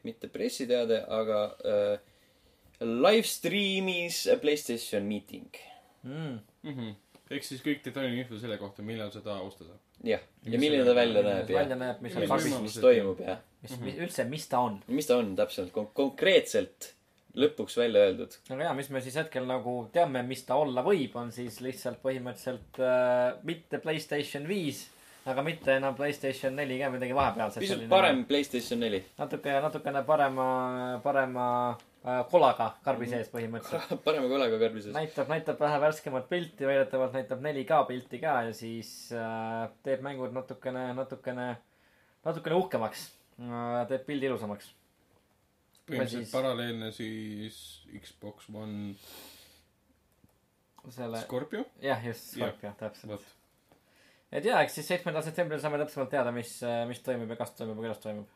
[0.05, 1.99] mitte pressiteade, aga äh,
[2.81, 5.51] live stream'is Playstation meeting.
[6.03, 6.39] Mm.
[6.63, 6.95] Mhm.
[7.31, 9.83] ehk siis kõik detailne info selle kohta, millal seda osta saab.
[10.03, 12.79] jah, Mis ja milline ta välja näeb ja välja näeb, mis on Mis kaks, mis,
[12.83, 14.81] toimub ja mis, mis üldse, mis ta on.
[14.89, 16.95] mis ta on täpselt kon-, konkreetselt
[17.39, 18.35] lõpuks välja öeldud.
[18.51, 22.01] aga jaa, mis me siis hetkel nagu teame, mis ta olla võib, on siis lihtsalt
[22.03, 24.87] põhimõtteliselt äh, mitte Playstation viis,
[25.27, 27.61] aga mitte enam Playstation neli ka midagi vahepealset.
[27.61, 29.03] pisut parem Playstation neli.
[29.19, 30.47] natuke, natukene parema,
[31.05, 31.47] parema
[32.05, 34.01] äh, kolaga karbi sees põhimõtteliselt.
[34.07, 34.95] parema kolega karbises.
[34.97, 40.33] näitab, näitab vähe värskemat pilti, väidetavalt näitab 4K pilti ka ja siis äh, teeb mängud
[40.37, 41.57] natukene, natukene,
[42.25, 43.09] natukene uhkemaks
[43.41, 43.83] äh,.
[43.93, 44.73] teeb pildi ilusamaks.
[45.91, 47.61] põhimõtteliselt siis- paralleelne siis
[48.01, 48.95] Xbox One
[50.91, 51.65] selle, Scorpio.
[51.83, 52.33] jah, just.
[52.35, 53.11] Scorpio, täpselt.
[53.13, 53.25] vot,
[54.33, 57.77] et jaa, eks siis seitsmendal septembril saame täpsemalt teada, mis, mis toimub ja kas toimub
[57.77, 58.27] ja kuidas toimub.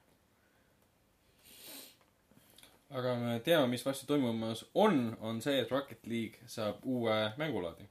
[2.95, 7.89] aga me teame, mis varsti toimumas on, on see, et Rocket League saab uue mängulaadi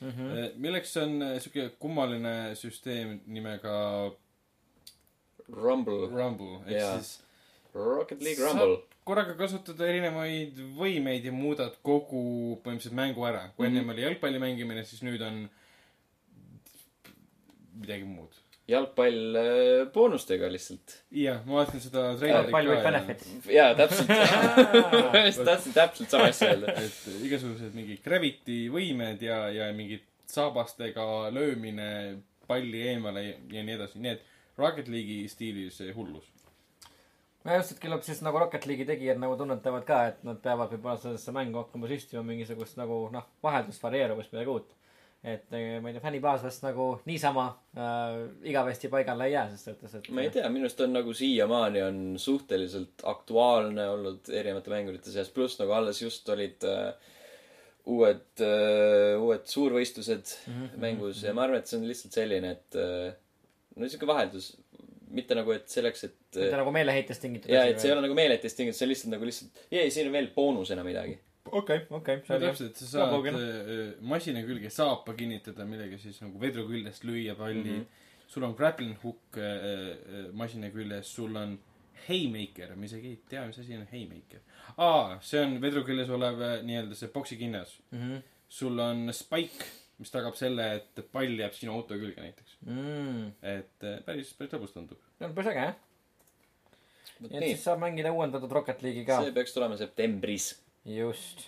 [0.00, 0.12] Mm mm.
[0.14, 0.50] -hmm..
[0.56, 3.72] milleks on eh, siuke kummaline süsteem nimega
[5.48, 7.00] Rumble, Rumble, ehk Jaa.
[7.00, 7.24] siis
[7.74, 8.76] Rocket League Rumble.
[9.04, 12.20] korraga kasutada erinevaid võimeid ja muudad kogu
[12.62, 13.48] põhimõtteliselt mängu ära.
[13.56, 13.76] kui Mhm.
[13.76, 15.48] ennem oli jalgpalli mängimine, siis nüüd on
[17.78, 18.36] midagi muud.
[18.68, 20.98] jalgpall äh, boonustega lihtsalt.
[21.24, 23.50] jah, ma vaatasin seda treilerit palju with ka ja benefits.
[23.54, 24.12] jaa, täpselt.
[25.26, 26.74] just tahtsin täpselt sama asja öelda.
[26.82, 33.78] et igasugused mingid gravity võimed ja, ja mingid saabastega löömine palli eemale ja, ja nii
[33.78, 34.26] edasi, nii et
[34.58, 36.26] Rocket League'i stiilis hullus.
[37.44, 40.72] no just, et küllap siis nagu Rocket League'i tegijad nagu tunnetavad ka, et nad peavad
[40.74, 44.74] võib-olla sellesse mängu hakkama süstima mingisugust nagu noh, vaheldust, varieeruvust, midagi uut.
[45.34, 48.16] Et eh, ma ei tea, fännibaas vast nagu niisama äh,
[48.50, 51.84] igavesti paigale ei jää, ses suhtes, et ma ei tea, minu arust on nagu siiamaani
[51.86, 57.14] on suhteliselt aktuaalne olnud erinevate mängurite seas, pluss nagu alles just olid äh,
[57.88, 60.80] uued äh,, uued suurvõistlused mm -hmm.
[60.84, 63.12] mängus ja ma arvan, et see on lihtsalt selline, et äh,
[63.76, 64.52] no siuke vaheldus,
[65.14, 68.16] mitte nagu, et selleks, et mitte nagu meeleheitest tingitud ja et see ei ole nagu
[68.18, 71.16] meeletist tingitud, see on lihtsalt nagu lihtsalt, jee, siin on veel boonusena midagi.
[71.52, 73.38] okei, okei, no täpselt, sa saad Kaugel.
[73.38, 77.80] äh, masina külge saapa kinnitada, millega siis nagu vedru küljest lüüa palli mm.
[77.80, 78.28] -hmm.
[78.28, 81.58] sul on grappling hook äh, äh, masina küljes, sul on
[82.08, 84.40] haymaker, ma isegi ei tea, mis asi on haymaker.
[84.76, 87.78] aa, see on vedru küljes olev äh, nii-öelda see poksikinnas.
[87.92, 88.22] Mhm.
[88.48, 89.66] sul on spike,
[90.00, 92.56] mis tagab selle, et pall jääb sinu auto külge näiteks.
[92.64, 93.26] Mm.
[93.42, 95.02] et äh, päris, päris lõbus tundub.
[95.18, 95.76] see on päris äge, jah.
[97.28, 99.36] et siis, saab mängida uuendatud Rocket League'i ka see.
[99.36, 100.54] peaks tulema septembris.
[100.88, 101.46] just.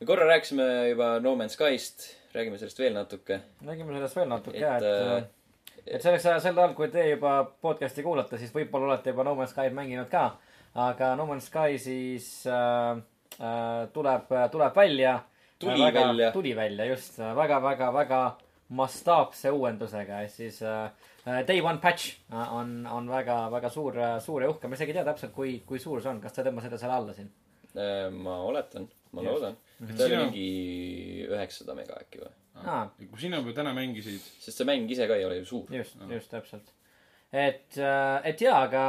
[0.00, 3.40] me korra rääkisime juba No Man's Skyst, räägime sellest veel natuke.
[3.66, 5.30] räägime sellest veel natuke Et, ja, et äh,
[5.86, 9.34] et selleks ajal, sel ajal, kui te juba podcast'i kuulate, siis võib-olla olete juba No
[9.38, 10.36] Man's Sky'd mänginud ka.
[10.74, 13.02] aga No Man's Sky siis äh,
[13.40, 15.20] äh, tuleb, tuleb välja.
[15.58, 16.32] Tuli välja.
[16.32, 17.18] tuli välja, just.
[17.18, 18.22] väga, väga, väga
[18.68, 20.90] mastaapse uuendusega, ehk siis äh,
[21.46, 24.68] Day One Patch äh, on, on väga, väga suur, suur ja uhke.
[24.68, 27.14] ma isegi ei tea täpselt, kui, kui suur see on, kas te tõmbasite selle alla
[27.14, 27.30] siin?
[27.72, 29.32] Äh, ma oletan, ma Just.
[29.32, 29.56] loodan.
[29.80, 29.96] Mhm.
[29.96, 32.32] ta oli Sina- mingi üheksasada mega äkki või?
[32.62, 32.84] Aa.
[32.98, 35.70] kui sina juba täna mängisid, sest see mäng ise ka ei ole ju suur.
[35.72, 36.68] just, just täpselt.
[37.32, 37.78] et,
[38.28, 38.82] et jaa, aga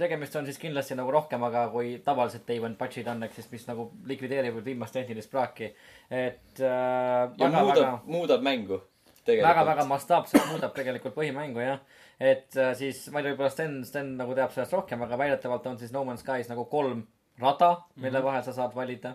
[0.00, 3.66] tegemist on siis kindlasti nagu rohkemaga kui tavaliselt Day One Patch'id on, ehk siis mis
[3.68, 5.70] nagu likvideerivad viimast tehnilist praaki.
[6.10, 8.80] et äh, ja väga, muudab väga, muudab mängu.
[9.28, 11.78] väga, väga mastaapselt muudab tegelikult põhimängu jah.
[12.18, 15.70] et äh, siis, ma ei tea, võib-olla Sten, Sten nagu teab sellest rohkem, aga väidetavalt
[15.70, 17.06] on siis No Man's Sky's nagu kolm
[17.40, 18.24] rada, mille mm -hmm.
[18.24, 19.14] vahel sa saad valida.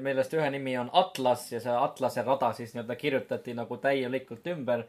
[0.00, 4.82] millest ühe nimi on Atlas ja see Atlase rada siis nii-öelda kirjutati nagu täielikult ümber.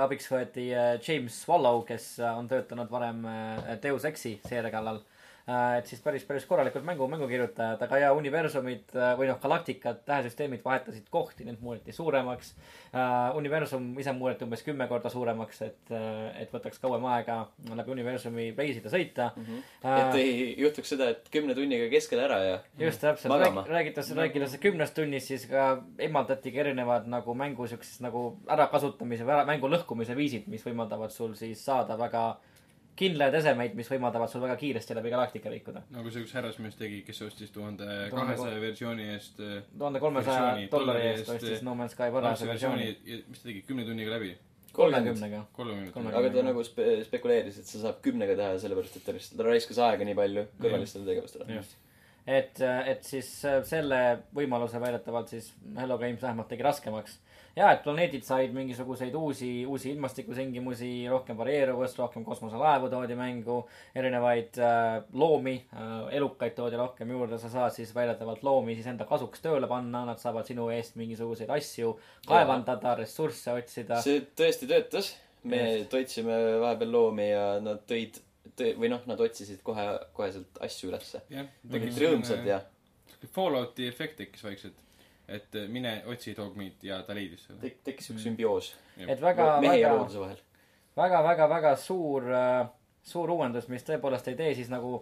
[0.00, 3.22] abiks võeti äh, James Swallow, kes on töötanud varem
[3.82, 5.00] Deus Exi seeria kallal.
[5.46, 10.64] Et siis päris, päris korralikult mängu, mängukirjutajad, aga ja universumid äh, või noh, galaktikad, tähesüsteemid
[10.64, 13.36] vahetasid kohti, need muudeti suuremaks uh,.
[13.38, 15.92] universum ise muudeti umbes kümme korda suuremaks, et,
[16.40, 19.46] et võtaks kauem aega läbi universumi reisida, sõita mm.
[19.46, 20.00] -hmm.
[20.00, 24.98] et ei juhtuks seda, et kümne tunniga keskel ära ja just täpselt, räägitakse, räägitakse kümnest
[24.98, 30.18] tunnist, siis ka eemaldati ka erinevad nagu mängu siuksed nagu ärakasutamise või ära, mängu lõhkumise
[30.18, 32.26] viisid, mis võimaldavad sul siis saada väga
[32.96, 35.82] kindlaid esemeid, mis võimaldavad sul väga kiiresti läbi galaktika liikuda.
[35.94, 41.08] nagu see üks härrasmees tegi, kes ostis tuhande kahesaja versiooni eest äh, tuhande kolmesaja dollari
[41.12, 44.32] eest ostis eh, No Man's Sky varase versiooni ja mis ta tegi, kümne tunniga läbi,
[44.76, 45.42] kolmekümnega.
[46.20, 49.48] aga ta nagu spe-, spekuleeris, et sa saab kümnega teha, sellepärast et ta lihtsalt, ta
[49.48, 51.48] raiskas aega nii palju kõrvalistele tegevustele.
[51.58, 51.76] just.
[52.24, 54.02] et, et siis äh, selle
[54.36, 57.20] võimaluse väidetavalt siis Hello Games vähemalt tegi raskemaks.
[57.56, 63.62] ja, et planeedid said mingisuguseid uusi, uusi ilmastikutingimusi, rohkem varieeruvust, rohkem kosmoselaevu toodi mängu,
[63.96, 69.08] erinevaid äh, loomi äh,, elukaid toodi rohkem juurde, sa saad siis väidetavalt loomi siis enda
[69.08, 71.96] kasuks tööle panna, nad saavad sinu eest mingisuguseid asju
[72.28, 74.02] kaevandada, ressursse otsida.
[74.04, 75.14] see tõesti töötas.
[75.46, 78.20] me toitsime vahepeal loomi ja nad tõid,
[78.58, 81.24] tõi-, või noh, nad otsisid kohe, koheselt asju ülesse.
[81.32, 82.64] jah, olid rõõmsad ja.
[83.32, 84.85] Fallouti efekt tekkis vaikselt.
[85.28, 87.60] Et äh, mine otsi dogmeid ja ta leidis selle.
[87.64, 90.40] tek-, tekkis üks sümbioos et väga, mehe ja väga, looduse vahel.
[90.96, 92.30] väga, väga, väga suur,
[93.02, 95.00] suur uuendus, mis tõepoolest ei tee siis nagu,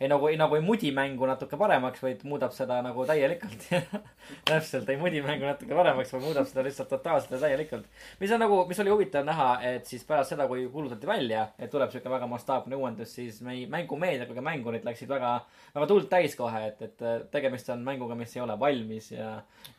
[0.00, 3.68] ei nagu, ei nagu ei mudi mängu natuke paremaks, vaid muudab seda nagu täielikult.
[4.50, 7.86] täpselt, ei mudi mängu natuke paremaks, vaid muudab seda lihtsalt totaalselt ja täielikult.
[8.20, 11.72] mis on nagu, mis oli huvitav näha, et siis pärast seda, kui kuulutati välja, et
[11.72, 15.32] tuleb siuke väga mastaapne uuendus, siis meie mängumeedia kui ka mängurid läksid väga,
[15.74, 19.30] väga tuld täis kohe, et, et tegemist on mänguga, mis ei ole valmis ja,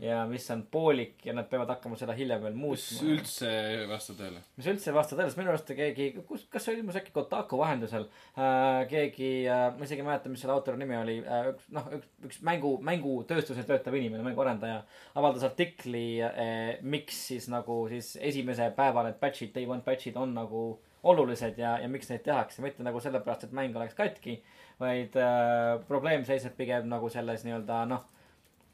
[0.02, 3.14] ja mis on poolik ja nad peavad hakkama seda hiljem veel mis muutma.
[3.14, 4.42] üldse ei vasta tõele.
[4.58, 7.60] mis üldse ei vasta tõele, sest minu arust keegi, kus, kas see ilmus äkki Kotaku
[7.62, 11.70] vahendusel äh,, keegi äh,, ma isegi ei mäleta, mis selle autori nimi oli äh,, üks
[11.76, 14.82] noh, üks, üks mängu, mängutööstuses töötav inimene, mänguarendaja,
[15.20, 20.36] avaldas artikli äh,, miks siis nagu siis esimese päeva need patch'id, day one patch'id on
[20.38, 20.64] nagu
[21.08, 24.40] olulised ja, ja miks neid tehakse, mitte nagu sellepärast, et mäng oleks katki,
[24.82, 28.08] vaid äh, probleem seisneb pigem nagu selles nii-öelda noh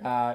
[0.06, 0.34] äh,,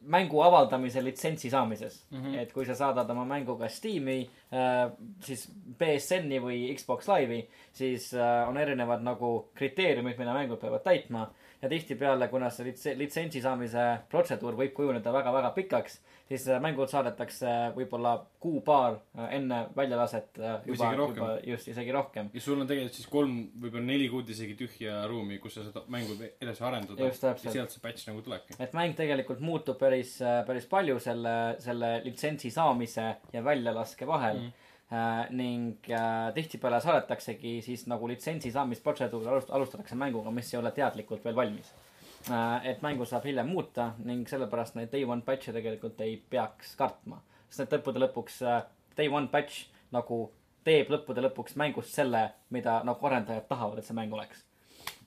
[0.00, 2.22] mängu avaldamise litsentsi saamises mm.
[2.22, 2.38] -hmm.
[2.38, 8.14] et kui sa saadad oma mängu kas Steam'i äh,, siis BSN-i või Xbox Live'i, siis
[8.14, 11.30] äh, on erinevad nagu kriteeriumid, mida mängud peavad täitma.
[11.62, 16.00] ja tihtipeale, kuna see litse- litsentsi saamise protseduur võib kujuneda väga-väga pikaks,
[16.30, 22.30] siis äh, mängud saadetakse võib-olla kuu-paar äh, enne väljalaset äh, juba juba just isegi rohkem.
[22.34, 25.90] ja sul on tegelikult siis kolm, võib-olla neli kuud isegi tühja ruumi, kus sa saad
[25.90, 27.02] mängu edasi arendada.
[27.02, 28.56] Ja sealt see patch nagu tulebki.
[28.62, 34.66] et mäng tegelikult muutub päris, päris palju selle, selle litsentsi saamise ja väljalaske vahel mm..
[34.90, 40.72] Äh, ning äh, tihtipeale saadetaksegi siis nagu litsentsi saamisprotseduur alust-, alustatakse mänguga, mis ei ole
[40.74, 41.89] teadlikult veel valmis äh,.
[42.28, 47.22] Et mängu saab hiljem muuta ning sellepärast neid day one patch'e tegelikult ei peaks kartma.
[47.48, 48.62] sest et lõppude lõpuks äh,
[48.96, 50.26] day one patch nagu
[50.66, 54.44] teeb lõppude lõpuks mängust selle, mida nagu arendajad tahavad, et see mäng oleks.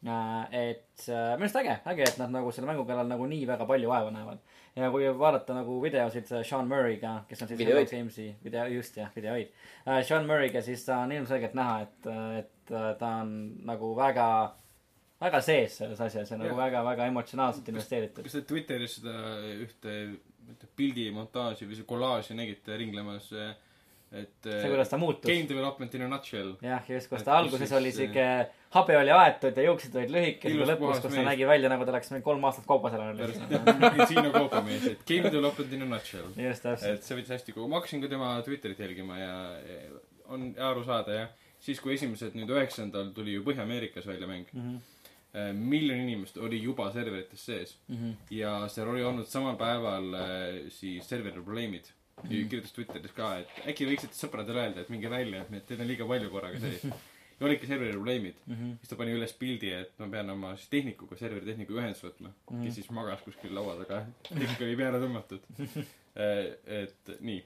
[0.04, 3.68] et äh, minu arust äge, äge, et nad nagu selle mängu kallal nagu nii väga
[3.70, 4.42] palju vaeva näevad.
[4.76, 7.62] ja kui vaadata nagu videosid äh, Sean Murray'ga, kes on siis.
[7.62, 9.54] Hello Games'i video, just jah, videoid.
[10.04, 12.12] Sean Murray'ga, siis ta on ilmselgelt näha, et,
[12.42, 13.38] et äh, ta on
[13.70, 14.28] nagu väga,
[15.24, 18.26] väga sees selles asjas ja nagu väga-väga emotsionaalselt investeeritud.
[18.28, 19.18] kas te Twitteris seda
[19.64, 20.00] ühte,
[20.54, 23.30] ühte pildimontaaži või see kollaaži nägite ringlemas,
[24.14, 25.26] et see, kuidas ta muutus.
[25.26, 26.54] Game development in a nutshell.
[26.62, 28.28] jah, just, kus Et ta kus alguses siis, oli siuke,
[28.76, 31.28] habe oli aetud ja juuksed olid lühikesed ja lõpus, kus ta mees.
[31.32, 33.38] nägi välja nagu ta oleks mingi kolm aastat kaupas elanud.
[34.12, 36.34] Siino kaubamees, et game development in a nutshell.
[36.38, 37.00] just täpselt.
[37.00, 40.02] et see võttis hästi kokku, ma hakkasin ka tema Twitterit jälgima ja ja
[40.34, 41.30] on aru saada jah.
[41.64, 44.62] siis, kui esimesed nüüd üheksandal tuli ju Põhja-Ameerikas välja mäng mm.
[44.62, 44.93] -hmm.
[45.54, 47.96] Miljon inimest oli juba serverites sees mm.
[47.96, 48.14] -hmm.
[48.30, 50.26] ja seal oli olnud samal päeval äh,
[50.70, 52.30] siis serveri probleemid mm.
[52.30, 52.50] -hmm.
[52.50, 56.08] kirjutas Twitteris ka, et äkki võiksite sõpradele öelda, et minge välja, et teid on liiga
[56.08, 56.84] palju korraga sees.
[57.40, 58.54] ja olidki serveri probleemid mm.
[58.54, 58.76] -hmm.
[58.78, 62.30] siis ta pani üles pildi, et ma pean oma siis tehnikuga, serveri tehnikuga ühendust võtma
[62.30, 62.36] mm.
[62.52, 62.64] -hmm.
[62.66, 65.50] kes siis magas kuskil laua taga, tehnik oli peale tõmmatud.
[66.82, 67.42] et nii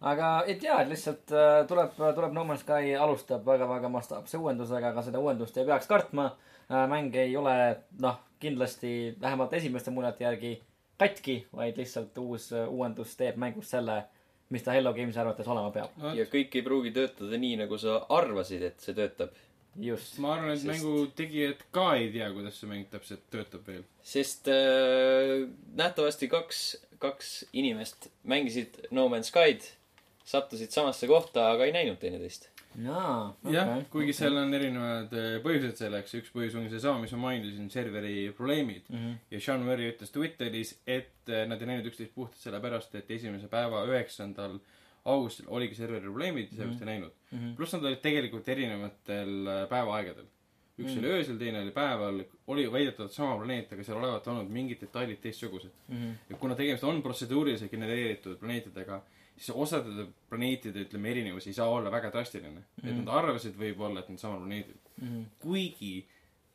[0.00, 4.88] aga et jaa, et lihtsalt äh, tuleb, tuleb No Man's Sky alustab väga-väga mastaapse uuendusega,
[4.88, 6.47] aga seda uuendust ei peaks kartma äh,.
[6.68, 7.54] Mäng ei ole,
[8.00, 10.52] noh, kindlasti vähemalt esimeste muljete järgi
[10.98, 14.02] katki, vaid lihtsalt uus äh, uuendus teeb mängust selle,
[14.54, 15.94] mis ta Hello Games'i arvates olema peab.
[16.16, 19.36] ja kõik ei pruugi töötada nii, nagu sa arvasid, et see töötab.
[19.78, 20.18] just.
[20.18, 23.84] ma arvan, et Sest- mängu tegijad ka ei tea, kuidas see mäng täpselt töötab veel.
[24.02, 25.46] sest äh,
[25.78, 26.62] nähtavasti kaks,
[26.98, 29.70] kaks inimest mängisid No Man's Sky'd,
[30.24, 32.50] sattusid samasse kohta, aga ei näinud teineteist.
[32.84, 37.22] jaa, jah, kuigi seal on erinevad eh, põhjused selleks, üks põhjus on seesama, mis ma
[37.26, 38.98] mainisin, serveri probleemid mm.
[38.98, 39.16] -hmm.
[39.34, 43.50] ja Sean Murray ütles Twitteris, et eh, nad ei näinud üksteist puhtalt sellepärast, et esimese
[43.52, 44.58] päeva, üheksandal
[45.08, 47.54] augustil oligi serveri probleemid ja sellepärast ei näinud mm -hmm..
[47.56, 50.28] pluss nad olid tegelikult erinevatel eh, päevaaegadel.
[50.78, 52.20] Üks mm oli öösel, teine oli päeval,
[52.54, 56.12] oli väidetavalt sama planeet, aga seal olevat olnud mingid detailid teistsugused mm.
[56.30, 59.00] ja kuna tegemist on protseduuriliselt genereeritud planeetidega,
[59.36, 62.84] siis osade planeetide, ütleme, erinevus ei saa olla väga drastiline mm.
[62.84, 65.24] et nad arvasid võib-olla, et nad samal planeedil mm.
[65.42, 65.94] kuigi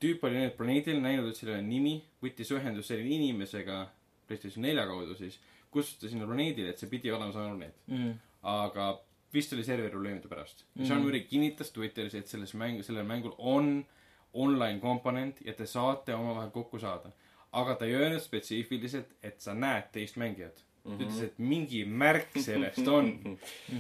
[0.04, 3.86] tüüp oli nüüd planeedil, näinud, et sellel on nimi, võttis ühendust selle inimesega
[4.28, 5.40] PlayStation nelja kaudu siis,
[5.74, 7.82] kutsutas sinna planeedile, et see pidi olema sama planeet.
[7.88, 8.14] Mhm.
[8.44, 8.94] aga
[9.34, 10.86] vist oli serveri probleemide pärast mm.
[10.86, 13.86] Sean Murray kinnitas Twitteris, et selles mäng, sellel mängul on
[14.34, 17.12] online komponent ja te saate omavahel kokku saada.
[17.52, 20.92] aga ta ei öelnud spetsiifiliselt, et sa näed teist mängijat mm.
[20.92, 20.98] -hmm.
[20.98, 23.38] ta ütles, et mingi märk sellest on.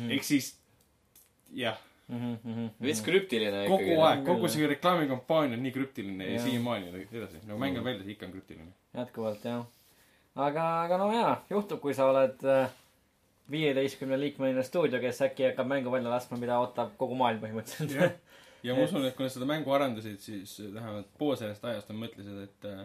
[0.10, 0.60] ehk siis
[1.54, 1.78] jah,
[2.14, 4.01] Mhm, veits krüptiline kogu ikkagi.
[4.06, 6.43] aeg, kogu see reklaamikampaania on nii krüptiline ja Jah.
[6.43, 7.39] siiamaani edasi.
[7.47, 8.74] no mäng on väljas, ikka on krüptiline.
[8.97, 9.64] jätkuvalt jah.
[10.36, 12.43] aga, aga no jaa, juhtub, kui sa oled
[13.51, 18.20] viieteistkümne liikmeline stuudio, kes äkki hakkab mängu välja laskma, mida ootab kogu maailm põhimõtteliselt
[18.64, 21.99] ja ma usun, et kui nad seda mängu arendasid, siis vähemalt pool sellest ajast nad
[22.05, 22.84] mõtlesid, et äh,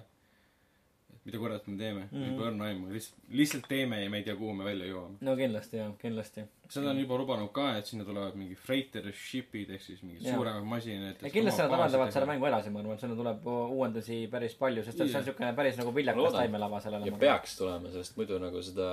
[1.18, 2.22] et mida kurat me teeme mm.
[2.22, 2.41] -hmm.
[2.47, 5.16] õrna aimu, lihtsalt, lihtsalt teeme ja me ei tea, kuhu me välja jõuame.
[5.20, 6.45] no kindlasti jah, kindlasti.
[6.68, 10.35] seda on juba lubanud ka, et sinna tulevad mingi freighter ship'id ehk siis mingid Jaa.
[10.37, 11.22] suuremad masinad.
[11.22, 15.01] ja kindlasti nad arendavad selle mängu edasi, ma arvan, sinna tuleb uuendusi päris palju, sest
[15.01, 17.07] et see on siukene päris nagu viljakas taimelava sellele.
[17.07, 18.91] ja peaks tulema, sest muidu nagu seda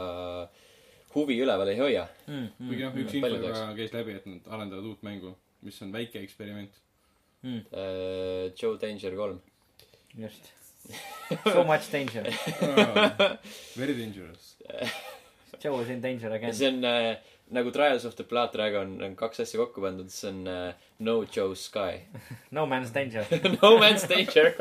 [1.15, 2.07] huvi üleval ei hoia.
[2.27, 2.47] mm,.
[2.67, 3.17] kuigi noh, üks Mm.
[3.17, 5.35] info Palju ka käis läbi, et nad arendavad uut mängu,
[5.65, 6.73] mis on väike eksperiment.
[7.45, 9.41] Mm, Äh, Joe Danger kolm.
[10.17, 10.51] just.
[11.43, 12.23] So much danger.
[13.77, 14.55] Very dangerous.
[15.63, 16.53] Joe is in danger again.
[16.53, 17.15] see on äh,
[17.51, 21.23] nagu Trials of the Blood Dragon on kaks asja kokku pandud, see on äh, No
[21.25, 22.01] Joe Sky.
[22.51, 23.25] No man's danger.
[23.61, 24.53] no man's danger.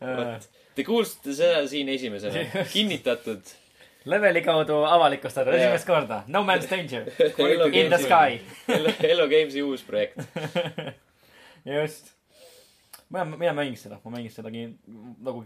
[0.00, 3.54] vot, te kuulsite seda siin esimesena, kinnitatud.
[4.06, 5.62] Leveli kaudu avalikustatud Jaa.
[5.66, 6.22] esimest korda.
[6.26, 7.06] No man's danger.
[7.72, 8.40] In the sky.
[9.02, 10.20] Hello Games'i uus projekt.
[11.76, 12.12] just.
[13.10, 15.44] mina, mina mängin seda, ma mängin seda nagu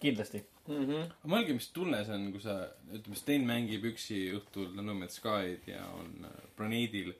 [0.00, 0.42] kindlasti.
[0.68, 2.58] mõelge, mis tunne see on, kui sa,
[2.92, 7.14] ütleme, Sten mängib üksi õhtul No Man's Sky'd ja on äh, planeedil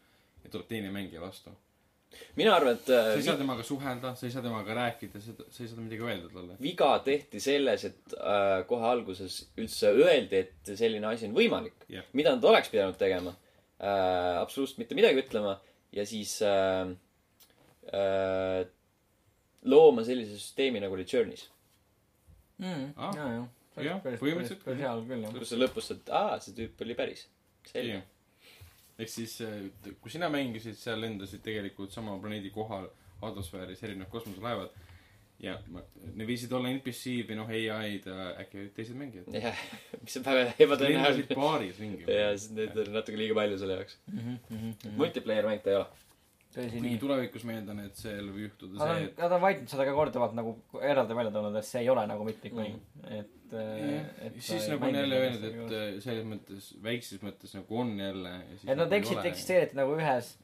[0.45, 1.55] ja tuleb teine mängija vastu.
[2.39, 5.35] Mina arvan, et sa ei äh, saa temaga suhelda, sa ei saa temaga rääkida, sa
[5.39, 6.57] sa ei saa midagi öelda talle.
[6.63, 12.07] viga tehti selles, et äh, kohe alguses üldse öeldi, et selline asi on võimalik Jah.
[12.13, 13.35] mida nad oleks pidanud tegema
[13.79, 14.41] äh,.
[14.41, 15.59] absoluutselt mitte midagi ütlema
[15.93, 16.91] ja siis äh,
[17.93, 18.65] äh,
[19.69, 21.49] looma sellise süsteemi, nagu oli Journey's.
[22.59, 22.93] mm,.
[22.97, 23.49] Ah, jah.
[23.85, 27.27] jah, põhimõtteliselt küll, kus sa lõpus saad, aa, see tüüp oli päris.
[27.69, 28.03] selge.
[28.99, 29.39] Ehk siis,
[30.03, 32.89] kui sina mängisid, seal lendasid tegelikult sama planeedi kohal
[33.23, 34.75] atmosfääris erinevad kosmoselaevad
[35.43, 35.55] ja
[36.15, 38.11] need viisid olla NPC-d või noh, ai-d,
[38.43, 39.31] äkki olid teised mängijad.
[39.39, 39.63] jah,
[40.03, 41.39] mis on väga lendasid ebatõenäoline.
[41.39, 42.09] paaris ringi.
[42.21, 43.99] ja siis need on natuke liiga palju selle jaoks.
[44.11, 45.89] Mhm, multiplayer mäng ta ei ole.
[46.59, 46.99] tõsi, nii.
[47.03, 50.35] tulevikus ma eeldan, et seal võib juhtuda see, et, nad on White seda ka korduvalt
[50.39, 53.15] nagu eraldi välja toonud, et see ei ole nagu mitmikmäng mm..
[53.21, 53.55] et,
[54.27, 54.43] et.
[54.45, 58.35] siis nagu on jälle öelnud, et äh, selles mõttes, väikses mõttes nagu on jälle.
[58.67, 60.35] et nad eksid, eksisteeriti nagu ühes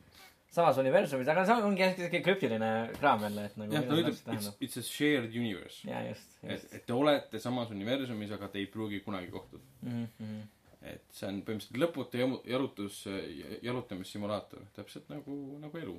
[0.54, 4.50] samas universumis, aga see ongi hästi krüptiline kraam jälle, et nagu jah, ta ütleb, it's
[4.62, 5.82] it's a shared universe.
[5.88, 9.64] et et te olete samas universumis, aga te ei pruugi kunagi kohtuda.
[9.82, 10.04] mm.
[10.20, 10.44] -hmm.
[10.84, 13.04] Et see on põhimõtteliselt lõputu jamu- jalutus,
[13.62, 15.94] jalutamissimulaator, täpselt nagu, nagu elu.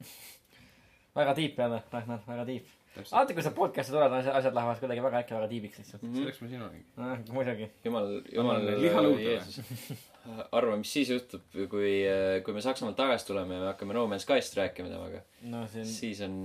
[1.18, 2.72] väga tiip jälle, Ragnar, väga tiip.
[3.10, 6.02] alati, kui sa podcast'i tuled, asjad, asjad lähevad kuidagi väga äkki väga tiibiks lihtsalt.
[6.16, 6.84] selleks ma siin olengi.
[6.96, 7.70] noh, muidugi.
[7.84, 9.14] jumal, jumal?
[9.22, 9.62] Jeesus.
[10.58, 11.92] arva, mis siis juhtub, kui,
[12.44, 15.20] kui me Saksamaalt tagasi tuleme ja me hakkame No Man's Skyst rääkima temaga.
[15.50, 16.36] no see on siis on,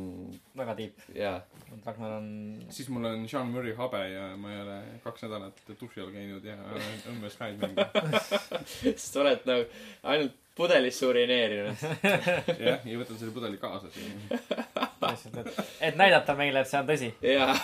[0.57, 0.99] väga tiip.
[1.15, 1.39] jaa.
[1.86, 2.27] Ragnar on,
[2.73, 6.45] siis mul on Sean Murray habe ja ma ei ole kaks nädalat duši all käinud
[6.45, 8.30] ja olen õmmes Skype'i mänginud.
[8.75, 9.65] sest sa oled nagu
[10.03, 11.84] ainult pudelisse urineerinud.
[12.67, 14.19] jah, ja võtan selle pudeli kaasa siin.
[14.27, 17.11] lihtsalt, et, et näidata meile, et see on tõsi.
[17.23, 17.55] jaa,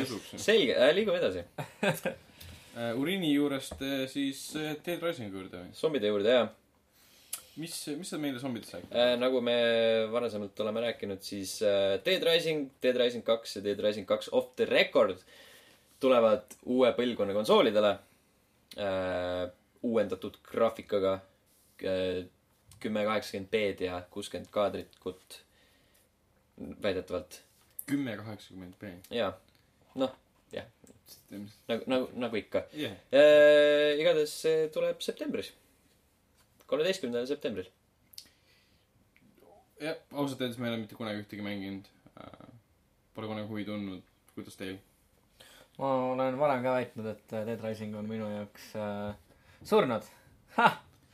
[0.00, 0.36] usuks.
[0.40, 1.44] selge äh,, liigume edasi.
[2.96, 5.72] Uriini juurest äh, siis äh, Dead Risingu juurde või?
[5.76, 6.46] zombide juurde, jaa.
[7.60, 8.94] mis, mis sa meile zombidest räägid?
[8.96, 9.56] Äh, nagu me
[10.12, 14.54] varasemalt oleme rääkinud, siis äh, Dead Rising, Dead Rising kaks ja Dead Rising kaks Off
[14.56, 15.20] the Record
[16.00, 17.92] tulevad uue põlvkonna konsoolidele
[18.80, 19.50] äh,.
[19.82, 21.18] uuendatud graafikaga
[21.84, 22.24] äh,.
[22.80, 25.42] kümme kaheksakümmend B-d ja kuuskümmend kaadrikut
[26.82, 27.42] väidetavalt.
[27.86, 28.96] kümme kaheksakümmend B.
[29.12, 29.34] jaa,
[29.94, 30.16] noh,
[31.68, 33.98] nagu, nagu, nagu ikka jah, äh,.
[34.00, 35.52] igatahes see tuleb septembris.
[36.66, 37.68] kolmeteistkümnendal septembril.
[39.80, 41.90] jah, ausalt öeldes ma ei ole mitte kunagi ühtegi mänginud.
[43.12, 44.02] Pole kunagi huvi tundnud.
[44.34, 44.78] kuidas teil?
[45.78, 49.14] ma olen varem ka väitnud, et Dead Rising on minu jaoks äh,
[49.64, 50.08] surnud.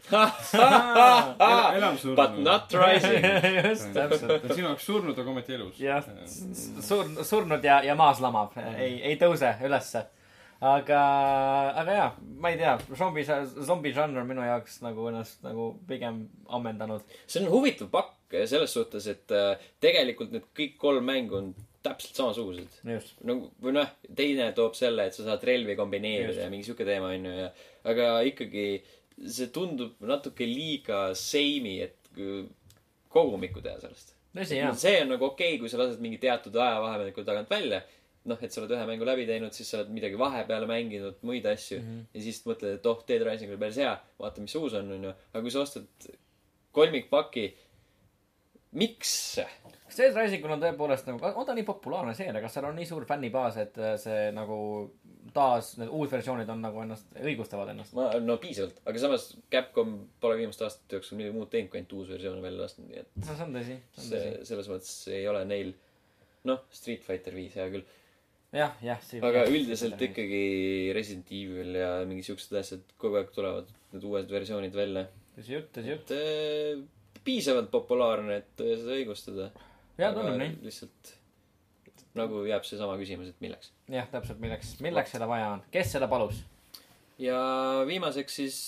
[1.79, 2.17] enam surnud.
[2.17, 3.25] But not rising.
[3.69, 4.29] just, täpselt.
[4.29, 5.81] ta on sinu jaoks surnud, aga ometi elus.
[5.83, 6.07] jah,
[6.85, 10.07] sur-, surnud ja, ja maas lamab, ei, ei tõuse ülesse.
[10.65, 11.01] aga,
[11.83, 12.09] aga jaa,
[12.43, 13.27] ma ei tea, zombi,
[13.69, 17.05] zombi žanr on minu jaoks nagu ennast nagu pigem ammendanud.
[17.27, 21.53] see on huvitav pakk selles suhtes, et äh, tegelikult need kõik kolm mängu on
[21.85, 22.81] täpselt samasugused.
[22.85, 26.43] nagu, või noh, teine toob selle, et sa saad relvi kombineerida Just.
[26.43, 27.51] ja mingi sihuke teema onju ja,
[27.89, 28.67] aga ikkagi
[29.27, 32.47] see tundub natuke liiga seimi, et äh,
[33.13, 34.15] kogumikku teha sellest.
[34.35, 34.75] jaa.
[34.75, 37.83] see on nagu okei okay,, kui sa lased mingi teatud ajavahemiku tagant välja.
[38.29, 41.47] noh, et sa oled ühe mängu läbi teinud, siis sa oled midagi vahepeale mänginud, muid
[41.49, 41.87] asju mm.
[41.87, 42.03] -hmm.
[42.15, 45.15] ja siis mõtled, et oh, Dead Rising oli päris hea, vaata, mis uus on, onju.
[45.33, 46.11] aga kui sa ostad
[46.77, 47.47] kolmikpaki,
[48.77, 49.15] miks?
[49.87, 52.91] kas Dead Risingul on tõepoolest nagu, on ta nii populaarne seeria, kas seal on nii
[52.91, 54.59] suur fännibaas, et äh, see nagu
[55.35, 57.95] taas, need uusversioonid on nagu ennast, õigustavad ennast?
[57.97, 61.95] ma, no piisavalt, aga samas Capcom pole viimaste aastate jooksul midagi muud teinud, kui ainult
[61.99, 64.97] uus versioon välja lasknud, nii et no see on tõsi, see on tõsi., selles mõttes
[65.15, 65.73] ei ole neil,
[66.49, 67.87] noh, Street Fighter viis hea küll,
[68.57, 69.09] jah, jah.
[69.31, 70.01] aga üldiselt.
[70.09, 70.43] ikkagi
[70.97, 75.07] Resident Evil ja mingi siuksed asjad kogu aeg tulevad, need uued versioonid välja.
[75.37, 76.15] tõsi jutt, tõsi jutt.
[76.17, 79.53] et äh, piisavalt populaarne, et seda õigustada.
[79.99, 80.59] jaa, tundub nii.
[80.65, 81.18] lihtsalt
[82.19, 83.73] nagu jääb seesama küsimus, et milleks.
[83.91, 86.43] jah, täpselt, milleks, milleks seda vaja on, kes seda palus?
[87.19, 87.39] ja
[87.87, 88.61] viimaseks siis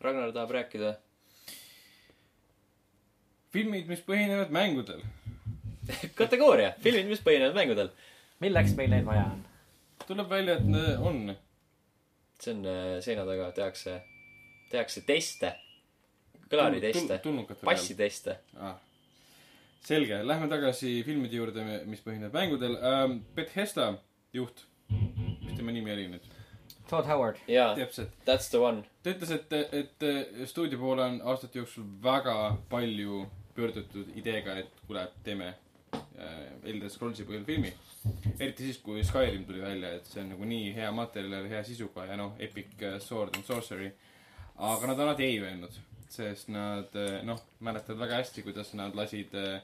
[0.00, 0.94] Ragnar tahab rääkida
[3.56, 5.02] filmid, mis põhinevad mängudel.
[6.20, 7.92] kategooria, filmid, mis põhinevad mängudel.
[8.42, 9.44] milleks meil neid vaja on?
[10.06, 11.36] tuleb välja, et on.
[12.40, 13.94] see on äh, seina taga, tehakse,
[14.70, 15.54] tehakse teste,
[16.52, 17.20] kõlariteste,
[17.64, 18.36] passiteste.
[18.60, 18.76] ah..
[19.86, 23.20] selge, lähme tagasi filmide juurde, mis põhinevad mängudel ähm,.
[23.36, 23.92] Bethesda
[24.34, 26.26] juht, mis tema nimi oli nüüd?
[26.90, 27.38] Todd Howard.
[27.50, 28.14] jaa, täpselt.
[28.26, 28.84] that's the one.
[29.02, 30.06] ta ütles, et, et
[30.50, 32.36] stuudio poole on aastate jooksul väga
[32.70, 33.24] palju
[33.56, 35.54] pöördutud ideega, et kuule, teeme
[35.94, 36.34] äh,
[36.64, 37.72] Elder Scrollsi põhjal filmi.
[38.38, 42.06] eriti siis, kui Skyrim tuli välja, et see on nagu nii hea materjal, hea sisuga
[42.10, 43.90] ja noh, Epic äh, Sword and Sorcery.
[44.56, 45.80] aga nad on alati ei öelnud.
[46.08, 49.56] sest nad eh, noh, mäletavad väga hästi, kuidas nad lasid eh,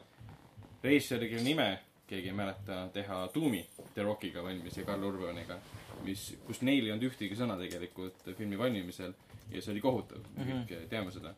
[0.82, 1.70] režissööri, kelle nime
[2.12, 3.62] keegi ei mäleta, teha Doom'i
[3.94, 5.56] The Rockiga valmis ja Karl Urbaniga,
[6.04, 9.14] mis, kus neil ei olnud ühtegi sõna tegelikult filmi valmimisel
[9.52, 10.66] ja see oli kohutav mm, -hmm.
[10.68, 11.34] kõik teame seda.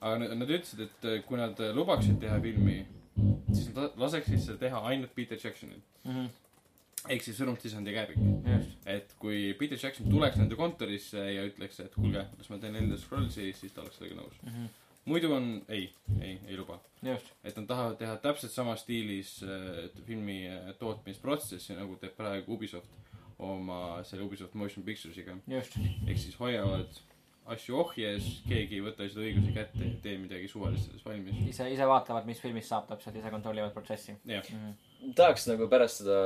[0.00, 2.78] aga nad, nad ütlesid, et eh, kui nad lubaksid teha filmi,
[3.52, 5.80] siis nad la- laseksid seda teha ainult Peter Jacksonil.
[7.08, 8.18] ehk siis sõnumsisandi kärbik.
[8.54, 12.76] just, et kui Peter Jackson tuleks nende kontorisse ja ütleks, et kuulge, kas ma teen
[12.76, 14.36] Elder Scrollsi, siis ta oleks sellega nõus.
[15.10, 15.90] Muidu on, ei,
[16.20, 16.78] ei, ei luba.
[17.44, 22.90] et nad tahavad teha täpselt samas stiilis äh, filmi äh, tootmisprotsessi, nagu teeb praegu Ubisoft
[23.40, 25.38] oma selle Ubisoft Motion Pictures'iga.
[25.48, 26.98] just, ehk siis hoiavad
[27.50, 31.38] asju ohjes, keegi ei võta seda õiguse kätte ja tee midagi suvalist selles valmis.
[31.50, 34.14] ise, ise vaatavad, mis filmist saab täpselt, ise kontrollivad protsessi.
[34.28, 34.46] jah,
[35.18, 36.18] tahaks nagu pärast seda,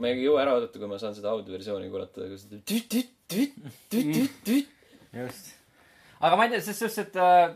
[0.00, 3.12] ma ei jõua ära oodata, kui ma saan seda audioversiooni kuulata, kus ta tüt- tüt-
[3.34, 3.58] tüt-
[3.90, 4.72] tüt- tüt- tüt-
[5.18, 5.52] just.
[6.20, 7.52] aga ma ei tea, selles suhtes, et äh,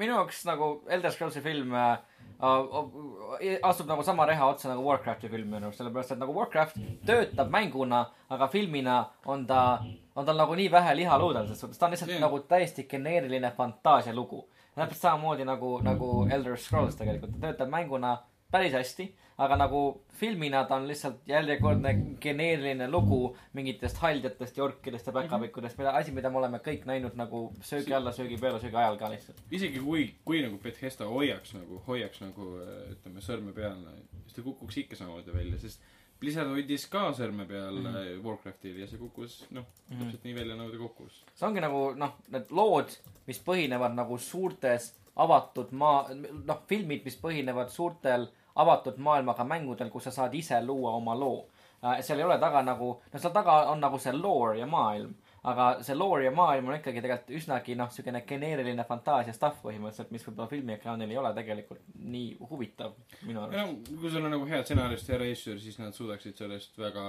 [0.00, 1.92] minu jaoks nagu Elder Scrollsi film äh,
[2.42, 6.80] äh, astub nagu sama reha otsa nagu Warcrafti film minu arust, sellepärast et nagu Warcraft
[7.06, 9.62] töötab mänguna, aga filmina on ta,
[10.16, 12.24] on tal nagu nii vähe liha luudel, selles suhtes ta on lihtsalt yeah.
[12.26, 14.44] nagu täiesti geneeriline fantaasialugu.
[14.74, 18.16] täpselt samamoodi nagu, nagu Elder Scrolls tegelikult, ta töötab mänguna
[18.54, 19.06] päris hästi,
[19.44, 19.80] aga nagu
[20.14, 23.18] filmina ta on lihtsalt järjekordne geneeriline lugu
[23.56, 27.96] mingitest haldjatest ja orkidest ja päkapikkudest, mida, asi, mida me oleme kõik näinud nagu söögi
[27.96, 29.42] alla, söögi peale, söögi ajal ka lihtsalt.
[29.50, 33.82] isegi kui, kui nagu Bethesda hoiaks nagu, hoiaks nagu äh, ütleme sõrme peal,
[34.22, 35.82] siis ta kukuks ikka samamoodi välja, sest
[36.22, 38.22] Blizzard hoidis ka sõrme peal mm -hmm.
[38.24, 41.24] Warcraftil ja see kukkus noh, täpselt nii välja, nagu ta kukkus.
[41.34, 42.94] see ongi nagu noh, need lood,
[43.26, 46.08] mis põhinevad nagu suurtes avatud maa,
[46.44, 51.46] noh, filmid, mis põhinevad suurtel avatud maailmaga mängudel, kus sa saad ise luua oma loo.
[52.00, 55.10] seal ei ole taga nagu, no seal taga on nagu see lore ja maailm,
[55.44, 60.14] aga see lore ja maailm on ikkagi tegelikult üsnagi noh, siukene geneeriline fantaasia stuff põhimõtteliselt,
[60.14, 62.94] mis võib-olla filmiekraanil ei ole tegelikult nii huvitav
[63.28, 63.58] minu arust.
[63.58, 67.04] no kui sul on nagu head stsenarist ja režissöör, siis nad suudaksid sellest väga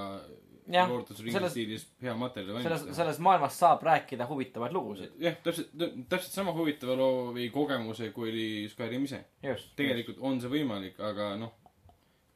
[1.33, 2.95] Selles- stiilis hea materjali selles, valmistada.
[2.97, 5.11] selles maailmas saab rääkida huvitavaid lugusid.
[5.21, 5.69] jah, täpselt,
[6.09, 9.23] täpselt sama huvitava loo või kogemuse, kui oli Skyrim ise.
[9.43, 9.75] just.
[9.77, 11.53] tegelikult on see võimalik, aga noh,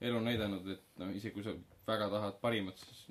[0.02, 1.56] elu on näidanud, et noh, isegi kui sa
[1.88, 3.08] väga tahad parimat, siis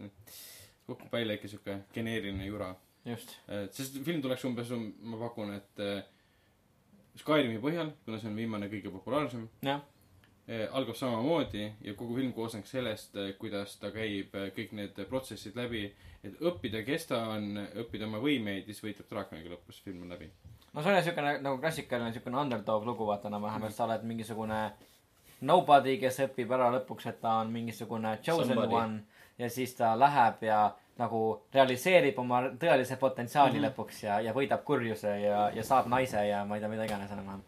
[0.86, 2.74] kukub välja ikka sihuke geneeriline jura.
[3.04, 3.34] just.
[3.72, 4.70] sest film tuleks umbes,
[5.02, 6.02] ma pakun, et eh,
[7.18, 9.80] Skyrimi põhjal, kuna see on viimane kõige populaarsem, jah,
[10.48, 15.82] algab samamoodi ja kogu film koosneks sellest, kuidas ta käib eh, kõik need protsessid läbi,
[16.24, 20.14] et õppida, kes ta on, õppida oma võimeid ja siis võitleb draakoniga lõpus, film on
[20.16, 20.30] läbi.
[20.72, 24.62] no see on siukene nagu klassikaline siukene underdog lugu vaata enam-vähem, et sa oled mingisugune
[25.40, 28.54] nobody, kes õpib ära lõpuks, et ta on mingisugune chosen.
[28.54, 28.74] Somebody.
[28.74, 30.62] one ja siis ta läheb ja
[30.98, 31.20] nagu
[31.54, 33.68] realiseerib oma tõelise potentsiaali mm -hmm.
[33.68, 37.10] lõpuks ja, ja võidab kurjuse ja, ja saab naise ja ma ei tea, mida iganes
[37.10, 37.42] enam-vähem.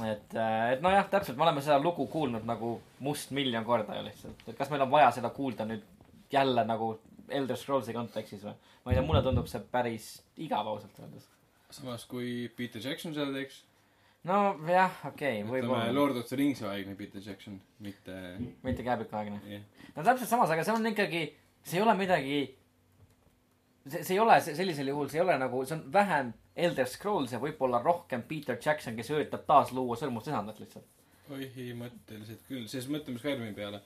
[0.00, 0.34] et,
[0.72, 2.74] et nojah, täpselt, me oleme seda lugu kuulnud nagu
[3.04, 5.84] mustmiljon korda ju lihtsalt, et kas meil on vaja seda kuulda nüüd
[6.32, 6.94] jälle nagu
[7.28, 8.54] Elder Scrollsi kontekstis või?
[8.84, 11.28] ma ei tea, mulle tundub see päris igav ausalt öeldes.
[11.70, 13.60] samas, kui Peter Jackson seda teeks,
[14.28, 18.16] nojah, okei okay,, ütleme võib-olla, Lord of the Ringsi aegne Peter Jackson, mitte
[18.64, 19.42] mitte käepikaaegne.
[19.50, 21.26] jah, no täpselt samas, aga see on ikkagi,
[21.62, 22.42] see ei ole midagi,
[23.88, 26.86] see, see ei ole se- sellisel juhul, see ei ole nagu, see on vähem Elder
[26.86, 30.84] Scrolls ja võib-olla rohkem Peter Jackson, kes üritab taas luua sõrmustisandat lihtsalt.
[31.28, 33.80] põhimõtteliselt küll, sest mõtleme Skyrimi peale.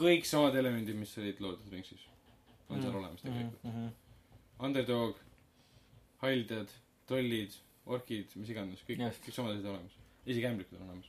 [0.00, 2.06] kõik samad elemendid, mis olid the Ringsis,
[2.68, 2.82] on Mm.
[2.82, 3.64] seal olemas tegelikult.
[3.64, 3.90] -hmm.
[4.60, 5.16] Underdog,
[6.22, 6.68] haldjad,
[7.06, 7.52] trollid,
[7.86, 9.92] orkid, mis iganes, kõik, kõik samad asjad olemas.
[10.26, 11.06] isegi ämblikud on olemas.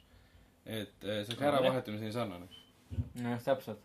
[0.66, 1.38] et eh, see on
[2.12, 2.48] sarnane.
[3.16, 3.80] jah, täpselt.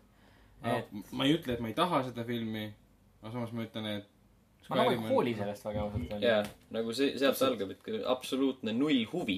[0.63, 2.73] et ma ei ütle, et ma ei taha seda filmi,
[3.27, 4.07] aga samas ma ütlen, et
[4.69, 7.89] ma nagu ei on- hooli sellest väga ausalt jaa öeldes., nagu see, sealt algab, et
[8.15, 9.37] absoluutne null huvi.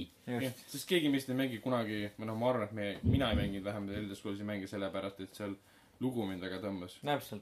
[0.69, 3.65] sest keegi meist ei mängi kunagi, või noh, ma arvan, et me, mina ei mänginud
[3.67, 5.53] vähemalt Elder Scrollsi mänge sellepärast, et seal
[5.99, 6.95] lugu mind väga tõmbas.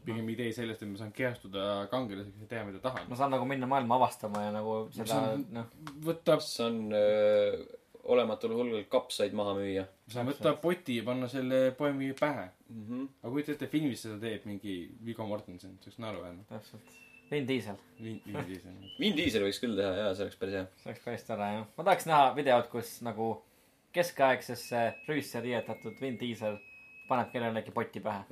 [0.03, 3.15] pigem idee sellest, et ma saan kehastuda kangelaseks ja teha, mida tahan ma.
[3.15, 5.67] saan nagu minna maailma avastama ja nagu seda See, noh,
[6.07, 7.65] võtta, saan öö,
[8.13, 12.47] olematul hulgal kapsaid maha müüa saan võtta poti ja panna selle poemi pähe.
[12.69, 12.85] mm.
[12.85, 13.09] -hmm.
[13.23, 16.45] aga kujuta ette, filmis seda teeb mingi Viggo Mortensen, see oleks naeruväärne.
[16.49, 16.95] täpselt.
[17.31, 18.75] Vin Diesel, Vin, Vin Diesel.
[19.01, 20.67] Vin Diesel võiks küll teha, jaa, see oleks päris hea.
[20.77, 21.65] see oleks päris tore jah.
[21.77, 23.27] ma tahaks näha videot, kus nagu
[23.97, 26.59] keskaegsesse rüüsse riietatud Vin Diesel
[27.09, 28.23] paneb kellelegi poti pähe.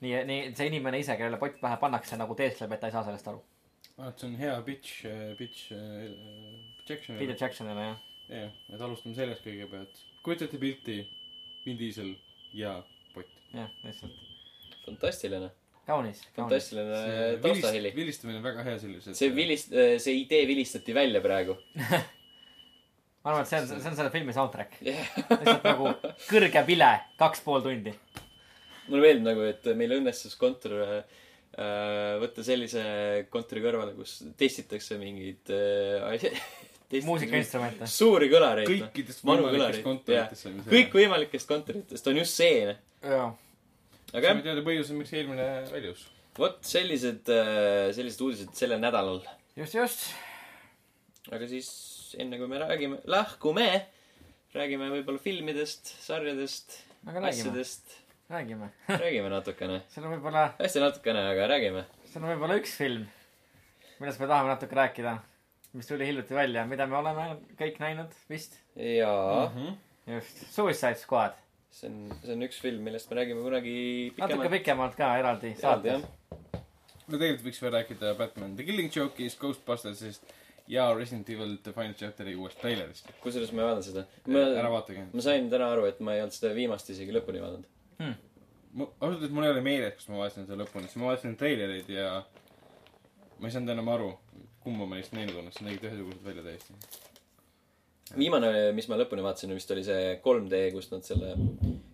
[0.00, 3.04] nii, nii see inimene ise, kellele pott pähe pannakse, nagu teeskleb, et ta ei saa
[3.04, 3.44] sellest aru.
[3.96, 5.06] vaat Ah, see on hea pitch,
[5.38, 6.10] pitch äh,
[6.88, 7.16] Jackson.
[7.18, 8.04] Peter Jacksonile jah.
[8.30, 10.02] jah, et alustame sellest kõigepealt.
[10.26, 10.98] kujutate pilti,
[11.66, 12.12] Vin Diesel
[12.56, 12.76] ja
[13.14, 13.30] pott.
[13.52, 14.18] jah, lihtsalt.
[14.84, 15.50] fantastiline.
[15.86, 16.34] kaunis, kaunis.
[16.36, 18.00] fantastiline see taustaheli vilist-.
[18.00, 19.18] vilistamine on väga hea sellises.
[19.18, 21.58] see vilist-, see idee vilistati välja praegu.
[23.22, 24.80] ma arvan, et see on, see on selle filmi soundtrack.
[24.86, 25.92] jah, lihtsalt nagu
[26.30, 27.94] kõrge vile, kaks pool tundi.
[28.88, 31.22] mulle meeldib nagu, et meil õnnestus kontor äh,
[32.22, 32.82] võtta sellise
[33.32, 36.26] kontori kõrvale, kus testitakse mingeid äh,
[37.06, 37.88] muusikainstrumente.
[37.90, 38.68] suuri kõlareid.
[38.70, 42.78] kõikidest Vanu võimalikest kontoritest saime kõikvõimalikest kontoritest on just see, noh.
[43.02, 43.26] jaa.
[44.12, 46.06] aga jah, teada põhjuse, miks eelmine väljus.
[46.38, 47.26] vot sellised,
[47.96, 49.20] sellised uudised sellel nädalal.
[49.58, 50.08] just, just.
[51.32, 51.70] aga siis
[52.22, 53.68] enne kui me räägime, lahkume,
[54.54, 57.96] räägime võib-olla filmidest, sarjadest, aga räägime, asjadest,
[58.32, 58.70] räägime.
[58.88, 59.82] räägime natukene.
[59.92, 61.86] seal on võib-olla, hästi natukene, aga räägime.
[62.12, 63.08] seal on võib-olla üks film,
[63.98, 65.18] millest me tahame natuke rääkida,
[65.76, 67.26] mis tuli hiljuti välja, mida me oleme
[67.58, 68.58] kõik näinud vist.
[68.76, 69.50] jaa,
[70.06, 71.36] just, Suicide Squad.
[71.76, 73.76] see on, see on üks film, millest me räägime kunagi
[74.16, 74.56] natuke pikemalt.
[74.58, 76.06] pikemalt ka eraldi saates
[77.06, 80.34] no tegelikult võiks veel rääkida Batman The Killing Joke'ist, Ghostbustersist
[80.70, 83.10] ja Resident Evil The Final Chapter'i uuest treilerist.
[83.22, 84.06] kusjuures ma ei vaadanud seda.
[84.26, 85.06] ära ma, vaatage.
[85.12, 87.68] ma sain täna aru, et ma ei olnud seda viimast isegi lõpuni vaadanud.
[88.80, 91.92] ausalt öeldes mul ei ole meeles, kas ma vaatasin seda lõpuni, sest ma vaatasin treilereid
[91.94, 92.08] ja
[93.38, 94.10] ma ei saanud enam aru,
[94.66, 96.74] kumba ma neist näinud olen, nad nägid ühesugused välja täiesti.
[98.18, 101.36] viimane, mis ma lõpuni vaatasin, vist oli see 3D, kus nad selle,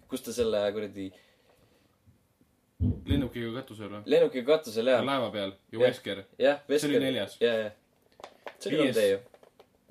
[0.08, 1.10] kus ta selle kuradi
[3.08, 4.02] lennukiga katusel või?
[4.14, 5.84] lennukiga katusel ja, laeva peal ja Jah.
[5.84, 6.24] Wesker.
[6.40, 7.38] jah, see oli neljas.
[7.44, 7.70] ja, ja.
[8.58, 8.96] see oli Viies.
[8.96, 9.22] 3D ju,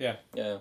[0.08, 0.60] jah, ja, ja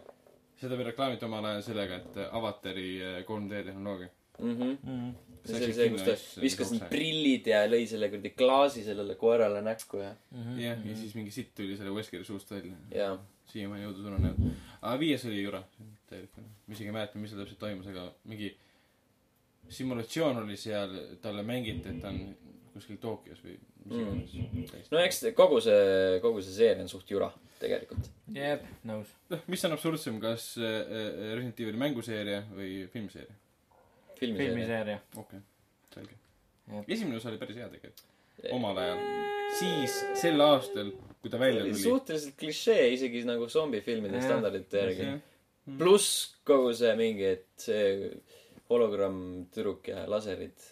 [0.61, 4.13] seda reklaamiti omal ajal sellega, et Avatari eh, 3D tehnoloogia.
[4.39, 4.77] mhmh.
[4.83, 5.30] mm..
[5.45, 9.63] See oli see, kus ta viskas need prillid ja lõi selle kuradi klaasi sellele koerale
[9.65, 10.15] näkku ja,
[10.61, 12.77] jah, ja siis mingi sitt tuli selle Weskeri suust välja.
[12.95, 13.13] ja
[13.53, 14.59] siiamaani jõudu sulle näinud.
[14.81, 15.63] aga viies oli jura,
[16.11, 16.37] täielik.
[16.41, 18.53] ma isegi ei mäleta, mis seal täpselt toimus, aga mingi
[19.71, 22.23] simulatsioon oli seal, talle mängiti, et ta on
[22.75, 23.59] kuskil Tokyos või
[23.91, 24.89] mis iganes mm..
[24.93, 27.31] no eks kogu see, kogu see seeria on suht jura
[27.61, 28.11] tegelikult.
[28.35, 29.13] jep, nõus.
[29.33, 33.40] noh, mis on absurdsem, kas äh, äh, Resident Evil'i mänguseeria või filmseeria?
[34.21, 34.55] filmiseeria.
[34.55, 34.99] filmiseeria.
[35.17, 35.47] okei okay.,
[35.95, 36.21] selge
[36.89, 38.03] esimene osa oli päris hea tegelikult,
[38.57, 39.05] omal ajal.
[39.59, 41.83] siis, sel aastal, kui ta välja tuli.
[41.83, 45.09] suhteliselt klišee isegi nagu zombifilmide standardite järgi.
[45.79, 48.11] pluss kogu see mingi, et see
[48.71, 50.69] hologramm tüdruk ja laserid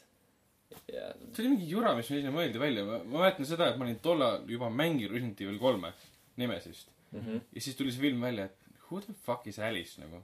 [0.92, 3.86] ja see oli mingi jura, mis meil sinna mõeldi välja, ma mäletan seda, et ma
[3.88, 5.92] olin tollal juba mänginud Resident Evil kolme,
[6.38, 6.94] Nemesist.
[7.10, 7.20] mm.
[7.20, 7.40] -hmm.
[7.54, 10.22] ja siis tuli see film välja, et who the fuck is Alice nagu.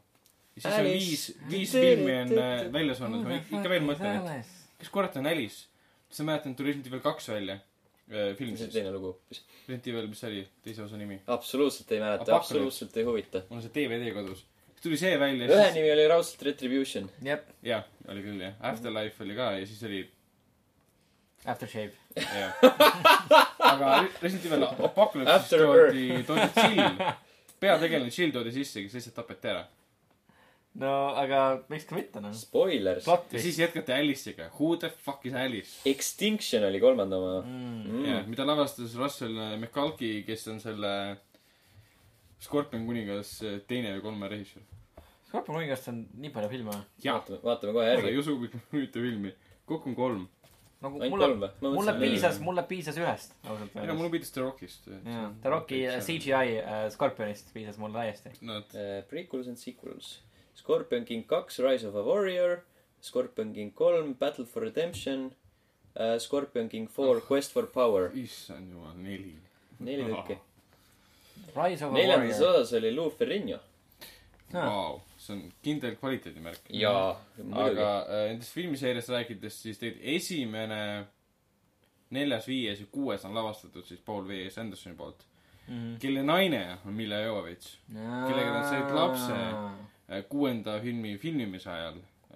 [0.57, 4.81] Ja siis on viis, viis filmi on äh, väljas olnud, ma ikka veel mõtlen, et
[4.81, 5.67] kes kurat on Alice.
[6.09, 8.73] siis ma mäletan, et tuli Resident Evil kaks välja äh,, film siis.
[8.75, 9.17] teine lugu?
[9.33, 11.21] Resident Evil, mis see oli, teise osa nimi?
[11.27, 12.55] absoluutselt ei mäleta, Apocalypse.
[12.55, 13.45] absoluutselt ei huvita.
[13.51, 14.45] mul on see DVD kodus.
[14.73, 17.11] siis tuli see välja, ühe siis nimi oli raudselt Retribution.
[17.31, 20.05] jep, jah, oli küll jah, Afterlife oli ka ja siis oli
[21.45, 21.93] Aftershave.
[23.59, 27.09] aga Resident Evil Apocalypse'is After toodi, toodi Jill,
[27.61, 29.65] peategelane Jill toodi sisse, kes lihtsalt tapeti ära.
[30.81, 32.33] No aga miks ka mitte noh.
[32.35, 33.07] Spoilers.
[33.07, 35.77] ja siis jätkati Alice'iga, who the fuck is Alice?
[35.89, 37.83] Extinction oli kolmanda oma Mm.
[37.87, 38.05] mm.
[38.09, 40.95] jah, mida lavastas Russell McCulkey, kes on selle
[42.45, 44.65] Scorpion kuningas teine või kolme režissöör.
[45.29, 46.75] Scorpion kuningast on nii palju filme.
[47.03, 48.19] jah, vaatame, vaatame kohe järgi ei.
[48.21, 48.51] usu, kui
[48.81, 49.33] mitu filmi.
[49.67, 50.27] kokku on kolm.
[50.85, 53.97] nagu ainult mulle ma mulle piisas, mulle piisas ühest, ausalt ei no öeldes.
[54.03, 54.87] mulle pidas The Rockist.
[54.93, 58.35] jaa, The Rocki äh, CGI äh, Scorpionist piisas mulle täiesti.
[58.45, 60.19] Nad, Uh, prequels and sequels.
[60.55, 62.63] Scorpion King kaks, Rise of a Warrior.
[63.01, 65.33] Scorpion King kolm, Battle for Redemption
[65.97, 66.19] uh,.
[66.19, 68.11] Scorpion King four, Quest for Power.
[68.15, 69.35] issand jumal, neli.
[69.81, 70.39] neli tükki.
[71.57, 73.59] Rise of a neljandas osas oli Lou Ferrigno.
[74.53, 76.61] Vau, see on kindel kvaliteedimärk.
[76.71, 77.81] jaa, aga muidugi.
[77.83, 80.81] äh, nendest filmiseeriast rääkides, siis tegelikult esimene,
[82.15, 84.45] neljas, viies ja kuues on lavastatud siis Paul V.
[84.51, 84.59] S.
[84.59, 85.25] Andersoni poolt,
[85.69, 85.97] Mhm.
[85.99, 87.77] kelle naine on Milla Jovovitš.
[88.29, 89.33] kellega nad said lapse.
[90.09, 91.95] Äh, kuuenda filmi filmimise ajal,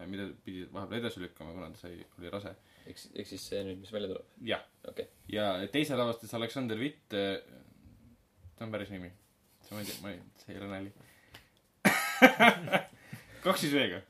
[0.09, 2.55] mida pidi vahepeal edasi lükkama, kuna ta sai, oli rase.
[2.89, 4.31] eks, eks siis see nüüd, mis välja tuleb.
[4.49, 5.05] jah, okei.
[5.35, 9.11] ja teise lavastas Aleksander Vitt, ta on päris nimi.
[9.69, 10.95] ma ei tea, ma ei, see ei ole nali.
[13.45, 14.01] kaks siis V-ga,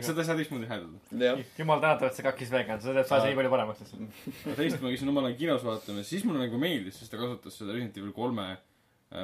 [0.00, 1.36] seda ei saa teistmoodi hääldada.
[1.60, 4.20] jumal tänatud, et see kakkis vegan, see teeb asja nii palju paremaks lihtsalt.
[4.38, 7.60] aga teist ma käisin omal ajal kinos vaatamas, siis mulle nagu meeldis, sest ta kasutas
[7.60, 8.54] seda Resident Evil kolme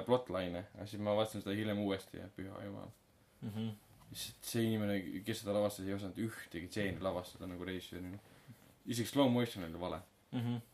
[0.05, 0.69] plotline'e.
[0.77, 2.93] ja siis ma vaatasin seda hiljem uuesti ja püha jumal.
[4.13, 8.19] Lihtsalt see inimene, kes seda lavastas, ei osanud ühtegi stseeni lavastada nagu režissöörina.
[8.87, 10.01] isegi slow motion oli vale.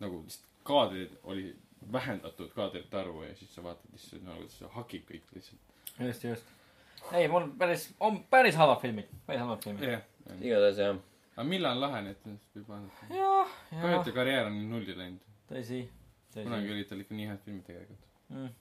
[0.00, 1.56] nagu lihtsalt kaadrid oli
[1.92, 5.60] vähendatud kaadrite arvu ja siis sa vaatad lihtsalt nagu see hakib kõik lihtsalt.
[6.00, 6.46] just, just.
[7.12, 9.84] ei, mul päris, on päris halvad filmid, päris halvad filmid.
[9.92, 10.02] jah.
[10.40, 10.98] igatahes jah.
[11.36, 13.08] aga millal lahe, et võib vaadata.
[13.08, 14.04] kahju, et.
[14.04, 15.28] ta karjäär on nüüd nulli läinud.
[15.52, 15.84] tõsi,
[16.34, 16.74] kunagi tõsi.
[16.76, 18.08] olid tal ikka nii head filmid tegelikult.
[18.28, 18.56] Mm.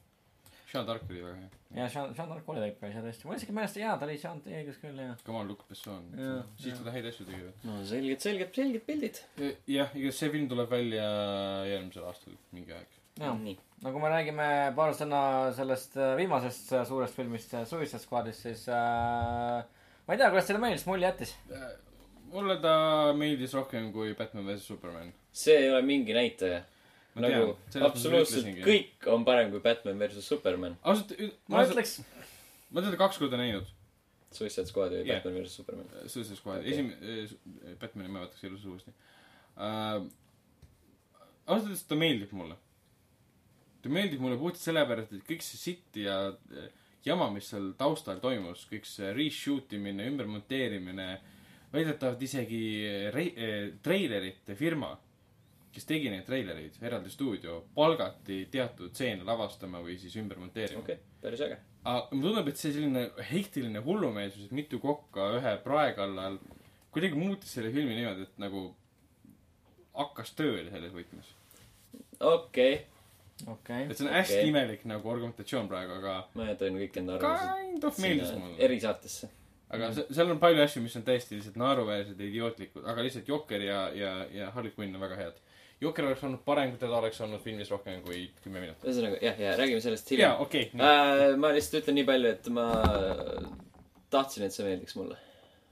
[0.67, 1.49] Sean Dark oli väga hea.
[1.77, 4.41] ja Jean, Jean d'Arc oli päris hea tõesti, mul isegi meelest, jaa, ta oli Jean
[4.43, 5.15] õigus küll, jah.
[5.27, 6.41] Kamal Luc Besson Jaa,.
[6.59, 6.83] siis jaa.
[6.83, 7.53] ta häid asju tegi veel.
[7.69, 9.21] no selged, selged, selged pildid.
[9.39, 11.07] jah, igatahes see film tuleb välja
[11.71, 12.99] järgmisel aastal mingi aeg.
[13.21, 13.55] jaa, nii.
[13.85, 15.23] no kui me räägime paar sõna
[15.55, 20.63] sellest äh, viimasest äh, suurest filmist, Suicide Squadist, siis äh, ma ei tea, kuidas teile
[20.63, 21.35] meeldis, mulje jättis?
[22.33, 22.73] mulle ta
[23.15, 25.15] meeldis rohkem kui Batman vs Superman.
[25.31, 26.65] see ei ole mingi näitaja.
[27.23, 27.55] Nagu
[27.87, 30.77] absoluutselt kõik on parem kui Batman versus Superman.
[30.83, 31.15] ausalt,
[31.51, 31.97] ma ütleks,
[32.69, 33.73] ma olen teda kaks korda näinud.
[34.37, 35.21] Suicide Squad või Jah.
[35.21, 35.91] Batman versus Superman.
[36.11, 40.01] Suicide Squad okay., esim-, Batman'i ma vaataks elus uuesti uh,.
[41.47, 42.57] ausalt öeldes ta meeldib mulle.
[43.81, 46.19] ta meeldib mulle puhtalt sellepärast, et kõik see sitt ja
[47.07, 51.07] jama, mis seal taustal toimus, kõik see reshoot imine, ümbermonteerimine,
[51.73, 52.61] väidetavalt isegi
[53.15, 53.33] rei-,
[53.83, 54.91] treilerite firma,
[55.73, 60.97] kes tegi neid treilereid, eraldi stuudio, palgati teatud stseene lavastama või siis ümber monteerima okei
[60.97, 61.59] okay,, päris äge.
[61.83, 66.39] aga mulle tundub, et see selline hektiline hullumeelsus, et mitu kokka ühe prae kallal
[66.95, 68.67] kuidagi muutis selle filmi niimoodi, et nagu
[69.97, 71.33] hakkas tööle selles võtmes.
[72.19, 72.85] okei okay.,
[73.45, 74.51] okei et see on hästi Okei.
[74.51, 78.55] imelik nagu argumentatsioon praegu, aga ma jätan kõik enda arvamused kind of meeldis mulle.
[78.67, 79.29] erisaatesse.
[79.69, 83.29] aga se- seal on palju asju, mis on täiesti lihtsalt naeruväärsed ja idiootlikud, aga lihtsalt
[83.29, 85.43] Jokker ja, ja, ja Harley Quinn on väga head.
[85.81, 88.81] Jokker oleks olnud parem, kui teda oleks olnud filmis rohkem kui kümme minutit.
[88.87, 90.41] ühesõnaga jah, ja räägime sellest jaa, hiljem.
[90.41, 92.65] okei, Äh, ma lihtsalt ütlen nii palju, et ma
[94.09, 95.17] tahtsin, et see meeldiks mulle.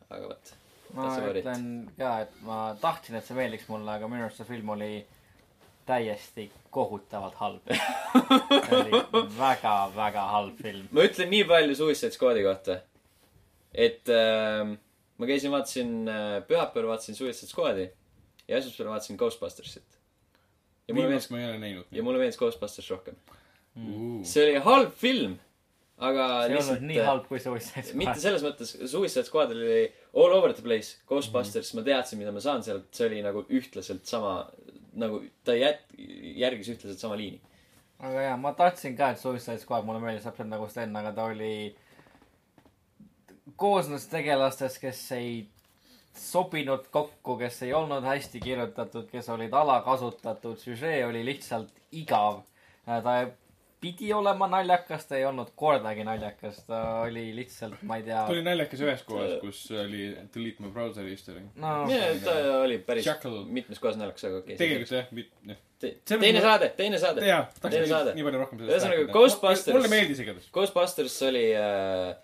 [0.09, 0.53] aga vot,
[0.93, 1.65] ma ütlen
[1.97, 4.91] ka, et ma tahtsin, et see meeldiks mulle, aga minu arust see film oli
[5.89, 7.73] täiesti kohutavalt halb.
[8.69, 9.01] see oli
[9.39, 10.85] väga, väga halb film.
[10.91, 12.77] ma ütlen nii palju Suicide Squadi kohta,
[13.73, 14.61] et äh,
[15.17, 17.89] ma käisin, vaatasin äh, pühapäeval vaatasin Suicide Squadi
[18.47, 19.94] ja esmaspäeval vaatasin Ghostbustersit.
[20.87, 21.89] Ja mulle meeldis viimast, ma ei ole näinud.
[21.91, 23.17] ja mulle meeldis Ghostbusters rohkem.
[23.75, 24.23] mulle.
[24.23, 25.37] see oli halb film,
[25.97, 28.21] aga see ei olnud lihtsalt nii halb kui Suicide mitte Squad.
[28.25, 29.81] selles mõttes, Suicide Squad oli
[30.13, 33.45] all over the place, Ghostbusters mm, ma teadsin, mida ma saan sealt, see oli nagu
[33.49, 34.37] ühtlaselt sama,
[35.01, 35.89] nagu ta jät-,
[36.41, 37.41] järgis ühtlaselt sama liini.
[37.99, 41.27] aga jaa, ma tahtsin ka, et Suicide Squad mulle meeldis täpselt nagu Sten, aga ta
[41.31, 41.55] oli,
[43.55, 45.45] koosnes tegelastest, kes ei
[46.15, 52.41] sobinud kokku, kes ei olnud hästi kirjutatud, kes olid alakasutatud, süžee oli lihtsalt igav.
[52.85, 53.15] ta
[53.85, 58.33] pidi olema naljakas, ta ei olnud kordagi naljakas, ta oli lihtsalt, ma ei tea ta
[58.33, 61.43] oli naljakas ühes kohas, kus oli delete my browser history.
[61.61, 61.75] no
[62.25, 63.43] ta oli päris Jackal.
[63.45, 64.61] mitmes kohas naljakas, aga okei okay,.
[64.63, 65.11] tegelikult jah,
[65.51, 65.61] jah.
[65.81, 67.25] selles teine mõttes- saade, teine saade.
[67.27, 68.15] jaa, Teine tahtsin saade.
[68.17, 70.49] nii, palju rohkem Ühesõnaga, Ghostbusters- mulle meeldis igatahes.
[70.55, 72.15] Ghostbusters oli äh,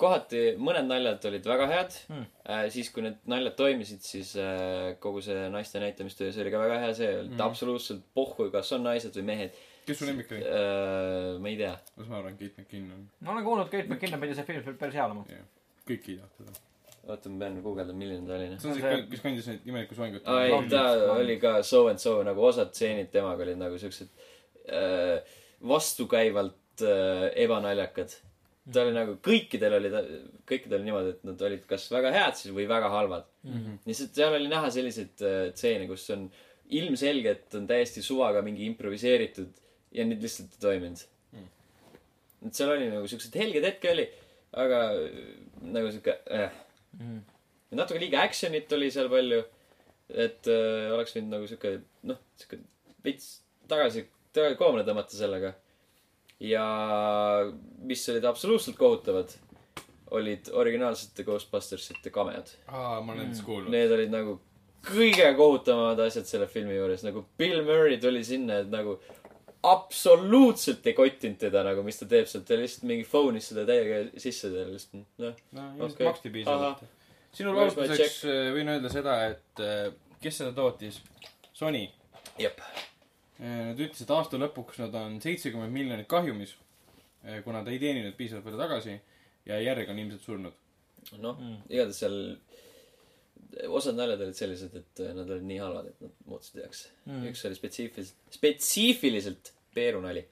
[0.00, 2.30] kohati, mõned naljad olid väga head mm..
[2.42, 6.62] Äh, siis, kui need naljad toimisid, siis äh, kogu see naiste näitamistöö, see oli ka
[6.64, 7.44] väga hea, see oli mm.
[7.44, 10.42] absoluutselt pohhu, kas on naised või mehed kes su lemmik oli?
[10.42, 11.38] äh,.
[11.42, 11.72] ma ei tea.
[11.96, 13.06] las ma arvan, Kate McKinnon.
[13.20, 15.24] ma olen kuulnud, Kate McKinnon pidi see film päris hea olema.
[15.88, 16.54] kõik kiidavad teda.
[17.02, 18.50] oota, ma pean guugeldama, milline ta oli.
[18.62, 20.26] see on See- kes kandis neid imeliku soengut.
[20.26, 20.82] aa ei, ta
[21.16, 24.12] oli ka so and so nagu osad stseenid temaga olid nagu siuksed
[24.66, 25.38] äh,
[25.68, 28.14] vastukäivalt äh, ebanaljakad.
[28.70, 30.02] Ta oli nagu, kõikidel oli ta,
[30.48, 33.54] kõikidel oli niimoodi, et nad olid kas väga head siis või väga halvad mm.
[33.56, 33.78] -hmm.
[33.90, 36.28] lihtsalt seal oli näha selliseid äh, stseene, kus on
[36.72, 39.50] ilmselgelt on täiesti suvaga mingi improviseeritud
[39.92, 41.02] ja need lihtsalt ei toiminud
[41.32, 41.48] mm..
[42.46, 44.06] et seal oli nagu siukseid helgeid hetki oli,
[44.64, 45.18] aga äh,
[45.74, 46.54] nagu siuke äh.
[47.00, 47.18] Mhm.
[47.72, 49.42] ja natuke liiga action'it oli seal palju.
[50.12, 52.60] et äh, oleks võinud nagu siuke, noh, siuke
[53.02, 53.40] veits
[53.70, 55.54] tagasi, tagasi koomale tõmmata sellega.
[56.42, 56.66] Ja
[57.86, 59.30] mis olid absoluutselt kohutavad,
[60.10, 62.50] olid originaalsete Ghostbustersite kameod.
[62.66, 63.70] aa, ma olen nendest kuulnud.
[63.72, 64.36] Need olid nagu
[64.82, 68.98] kõige kohutavamad asjad selle filmi juures, nagu Bill Murray tuli sinna, et nagu
[69.62, 74.02] absoluutselt ei kottinud teda nagu, mis ta teeb seal, ta lihtsalt mingi phone'is seda täiega
[74.18, 75.36] sisse, ta lihtsalt noh.
[75.54, 76.08] no ilmselt Okei.
[76.08, 76.86] maksti piisavalt.
[77.32, 80.98] sinu Where's my vastuseks äh, võin öelda seda, et äh, kes seda tootis?
[81.54, 81.86] Sony.
[82.42, 82.58] jep.
[83.42, 86.52] Nad ütlesid, et aasta lõpuks nad on seitsekümmend miljonit kahjumis,
[87.44, 88.92] kuna ta ei teeninud piisavalt palju tagasi
[89.50, 90.52] ja järg on ilmselt surnud.
[91.18, 91.56] noh Mm.
[91.68, 92.14] igatahes seal
[93.74, 97.24] osad naljad olid sellised, et äh, nad olid nii halvad, et nad muutusid heaks Mm.
[97.32, 100.22] üks oli spetsiifiliselt, spetsiifiliselt peerunali.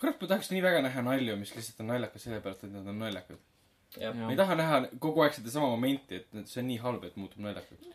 [0.00, 2.98] kurat, ma tahaks nii väga näha nalju, mis lihtsalt on naljakas sellepärast, et nad on
[3.02, 3.38] naljakad.
[4.14, 7.16] ma ei taha näha kogu aeg sedasama momenti, et et see on nii halb, et
[7.16, 7.86] muutub naljakaks.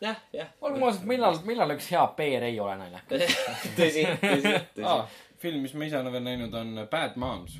[0.00, 0.48] jah, jah.
[0.60, 3.36] olgem ausad, millal, millal üks hea peer ei ole naljakas?
[3.78, 5.06] tõsi, tõsi, tõsi aa,
[5.42, 7.58] film, mis ma ise olen veel näinud, on Bad Moms.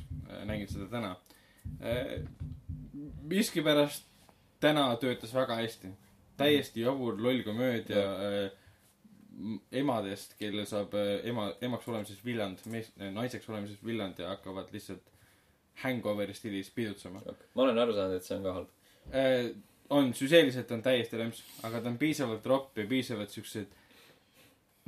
[0.48, 1.14] nägin seda täna.
[3.22, 4.06] miskipärast
[4.60, 5.88] täna töötas väga hästi.
[6.36, 8.04] täiesti jabur loll komöödia.
[9.38, 14.68] m- emadest, kellel saab äh, ema, emaks olemises villand, mees, naiseks olemises villand ja hakkavad
[14.72, 15.02] lihtsalt
[15.82, 17.20] hangoveri stiilis pidutsema.
[17.54, 18.68] ma olen aru saanud, et see on ka halb.
[19.92, 23.66] On, süžeeliselt on täiesti rämps, aga ta on piisavalt ropp ja piisavalt siukseid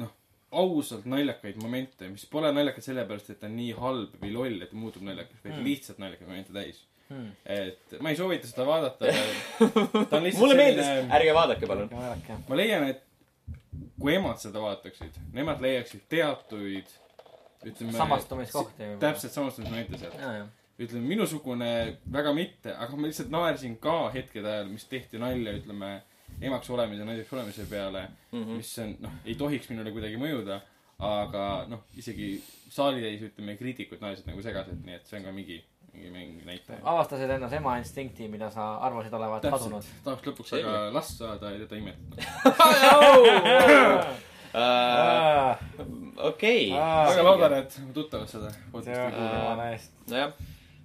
[0.00, 0.12] noh,
[0.56, 4.70] ausalt naljakaid momente, mis pole naljakad sellepärast, et ta on nii halb või loll, et
[4.72, 5.64] ta muutub naljakas, vaid Mm.
[5.68, 6.84] lihtsalt naljakaid momente täis.
[7.08, 7.28] Hmm.
[7.46, 9.06] et ma ei soovita seda vaadata,
[10.10, 11.90] ta on lihtsalt mulle meeldis, selline ärge vaadake palun.
[12.48, 13.02] ma leian, et
[14.00, 16.90] kui emad seda vaataksid, nemad leiaksid teatuid
[17.66, 20.18] ütleme samastumiskohti täpselt samastumismomente sealt.
[20.78, 21.70] Ütleme minusugune
[22.12, 26.00] väga mitte, aga ma lihtsalt naersin ka hetkede ajal, mis tehti nalja, ütleme
[26.40, 28.56] emaks olemise ja naiseks olemise peale mm, -hmm.
[28.56, 30.60] mis on noh, ei tohiks minule kuidagi mõjuda,
[30.98, 35.58] aga noh, isegi saalitäis ütleme kriitikud naersid nagu segaselt, nii et see on ka mingi,
[35.94, 36.80] mingi, mingi näitaja.
[36.84, 39.84] avastasid endas ema instinkti, mida sa arvasid olevat kadunud.
[40.04, 42.16] tahaks lõpuks aga last saada ja teda imetada.
[44.56, 45.58] Äh,
[46.16, 50.32] okei, väga loodan, et mu tuttavad seda nojah,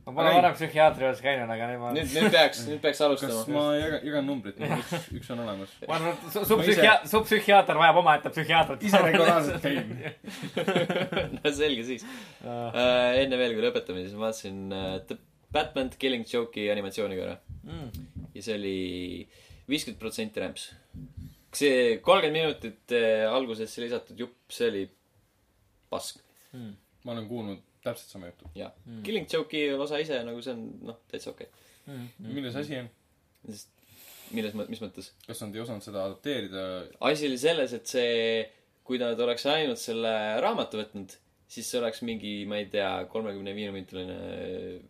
[0.06, 1.90] ma pole varem psühhiaatri juures käinud, aga nüüd ma.
[1.96, 3.42] nüüd, nüüd peaks, nüüd peaks kas alustama.
[3.56, 5.74] ma jagan, jagan numbrit, üks, üks on olemas.
[5.88, 8.86] ma arvan, et su- su psühhia-, su psühhiaater vajab omaette psühhiaatrit.
[8.90, 9.94] ise regulaarselt käin.
[11.38, 12.06] no selge siis.
[12.44, 15.20] enne veel, kui lõpetame, siis ma vaatasin äh, The
[15.52, 17.92] Batman Killing Joke'i animatsiooni korra Mm.
[18.34, 18.78] ja see oli
[19.70, 20.64] viiskümmend protsenti rämps.
[21.54, 24.82] see kolmkümmend minutit äh, algusesse lisatud jupp, see oli
[25.94, 26.24] pask.
[26.58, 26.72] Mm.
[27.06, 28.50] ma olen kuulnud täpselt sama juttu.
[28.56, 31.48] jaa mm., Killing Joke'i osa ise nagu see on noh, täitsa okei
[31.88, 32.08] Mm.
[32.22, 32.86] milles asi on?
[33.44, 33.56] okay..
[33.56, 33.70] sest
[34.32, 35.08] milles, mis mõttes?
[35.28, 36.66] kas nad ei osanud seda adapteerida?
[37.10, 38.44] asi oli selles, et see,
[38.86, 40.12] kui nad oleks ainult selle
[40.46, 41.16] raamatu võtnud,
[41.52, 44.20] siis see oleks mingi, ma ei tea, kolmekümne viie minutiline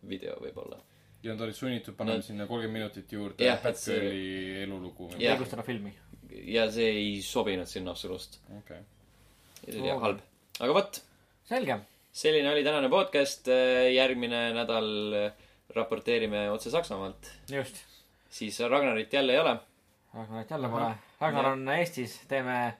[0.08, 0.78] video võib-olla.
[1.24, 5.08] ja nad olid sunnitud panema Nad- sinna kolmkümmend minutit juurde Jah, et see- Batgirli elulugu.
[5.18, 5.38] Jah.
[5.40, 5.94] õigustada filmi.
[6.52, 8.36] ja see ei sobinud sinna absoluutselt.
[8.58, 8.78] okei.
[9.64, 9.98] ja see oli Oo.
[10.04, 10.20] halb.
[10.60, 11.00] aga vot,
[11.48, 11.80] selge.
[12.12, 13.48] Selline oli tänane podcast.
[13.94, 14.88] järgmine nädal
[15.74, 17.30] raporteerime otse Saksamaalt.
[17.50, 17.76] just.
[18.30, 19.56] siis Ragnarit jälle ei ole.
[20.14, 20.94] Ragnarit jälle pole.
[21.20, 22.74] Ragnar on Eestis, teeme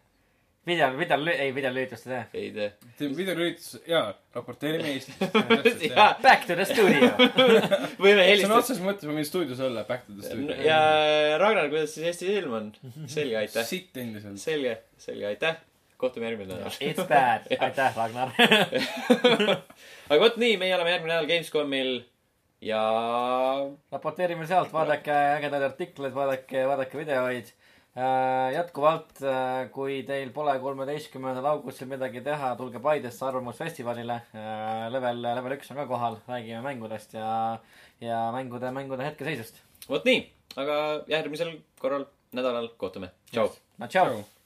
[0.66, 2.41] video, video, ei videolülitust ei tee.
[2.41, 2.72] ei tee.
[2.99, 5.20] teeme videolülitus, jaa, raporteerime Eestist.
[5.97, 7.11] jaa, Back to the studio.
[8.03, 8.61] võime sõna helistada.
[8.61, 10.57] otseses mõttes ma võin stuudios olla, back to the studio.
[10.66, 12.72] ja Ragnar, kuidas siis Eesti ilm on?
[13.16, 13.66] selge, aitäh.
[13.66, 14.39] sitt endiselt.
[14.43, 15.61] selge, selge, aitäh.
[16.03, 16.79] Kohtume järgmine nädal.
[16.83, 17.47] It's bad.
[17.67, 18.33] aitäh, Ragnar.
[20.11, 22.01] aga vot nii, meie oleme järgmine nädal Gamescomil
[22.63, 22.83] ja
[23.93, 27.53] raporteerime sealt, vaadake ägedaid artikleid, vaadake, vaadake videoid.
[28.55, 29.19] jätkuvalt,
[29.75, 34.17] kui teil pole kolmeteistkümnendal augustil midagi teha, tulge Paidesse Arvamusfestivalile.
[34.95, 37.59] level, level üks on ka kohal, räägime mängudest ja,
[38.01, 39.61] ja mängude, mängude hetkeseisust.
[39.91, 40.25] vot nii,
[40.57, 40.77] aga
[41.13, 43.13] järgmisel korral, nädalal kohtume.
[43.29, 43.51] tšau.
[43.79, 44.07] no tšau.
[44.09, 44.41] tšau.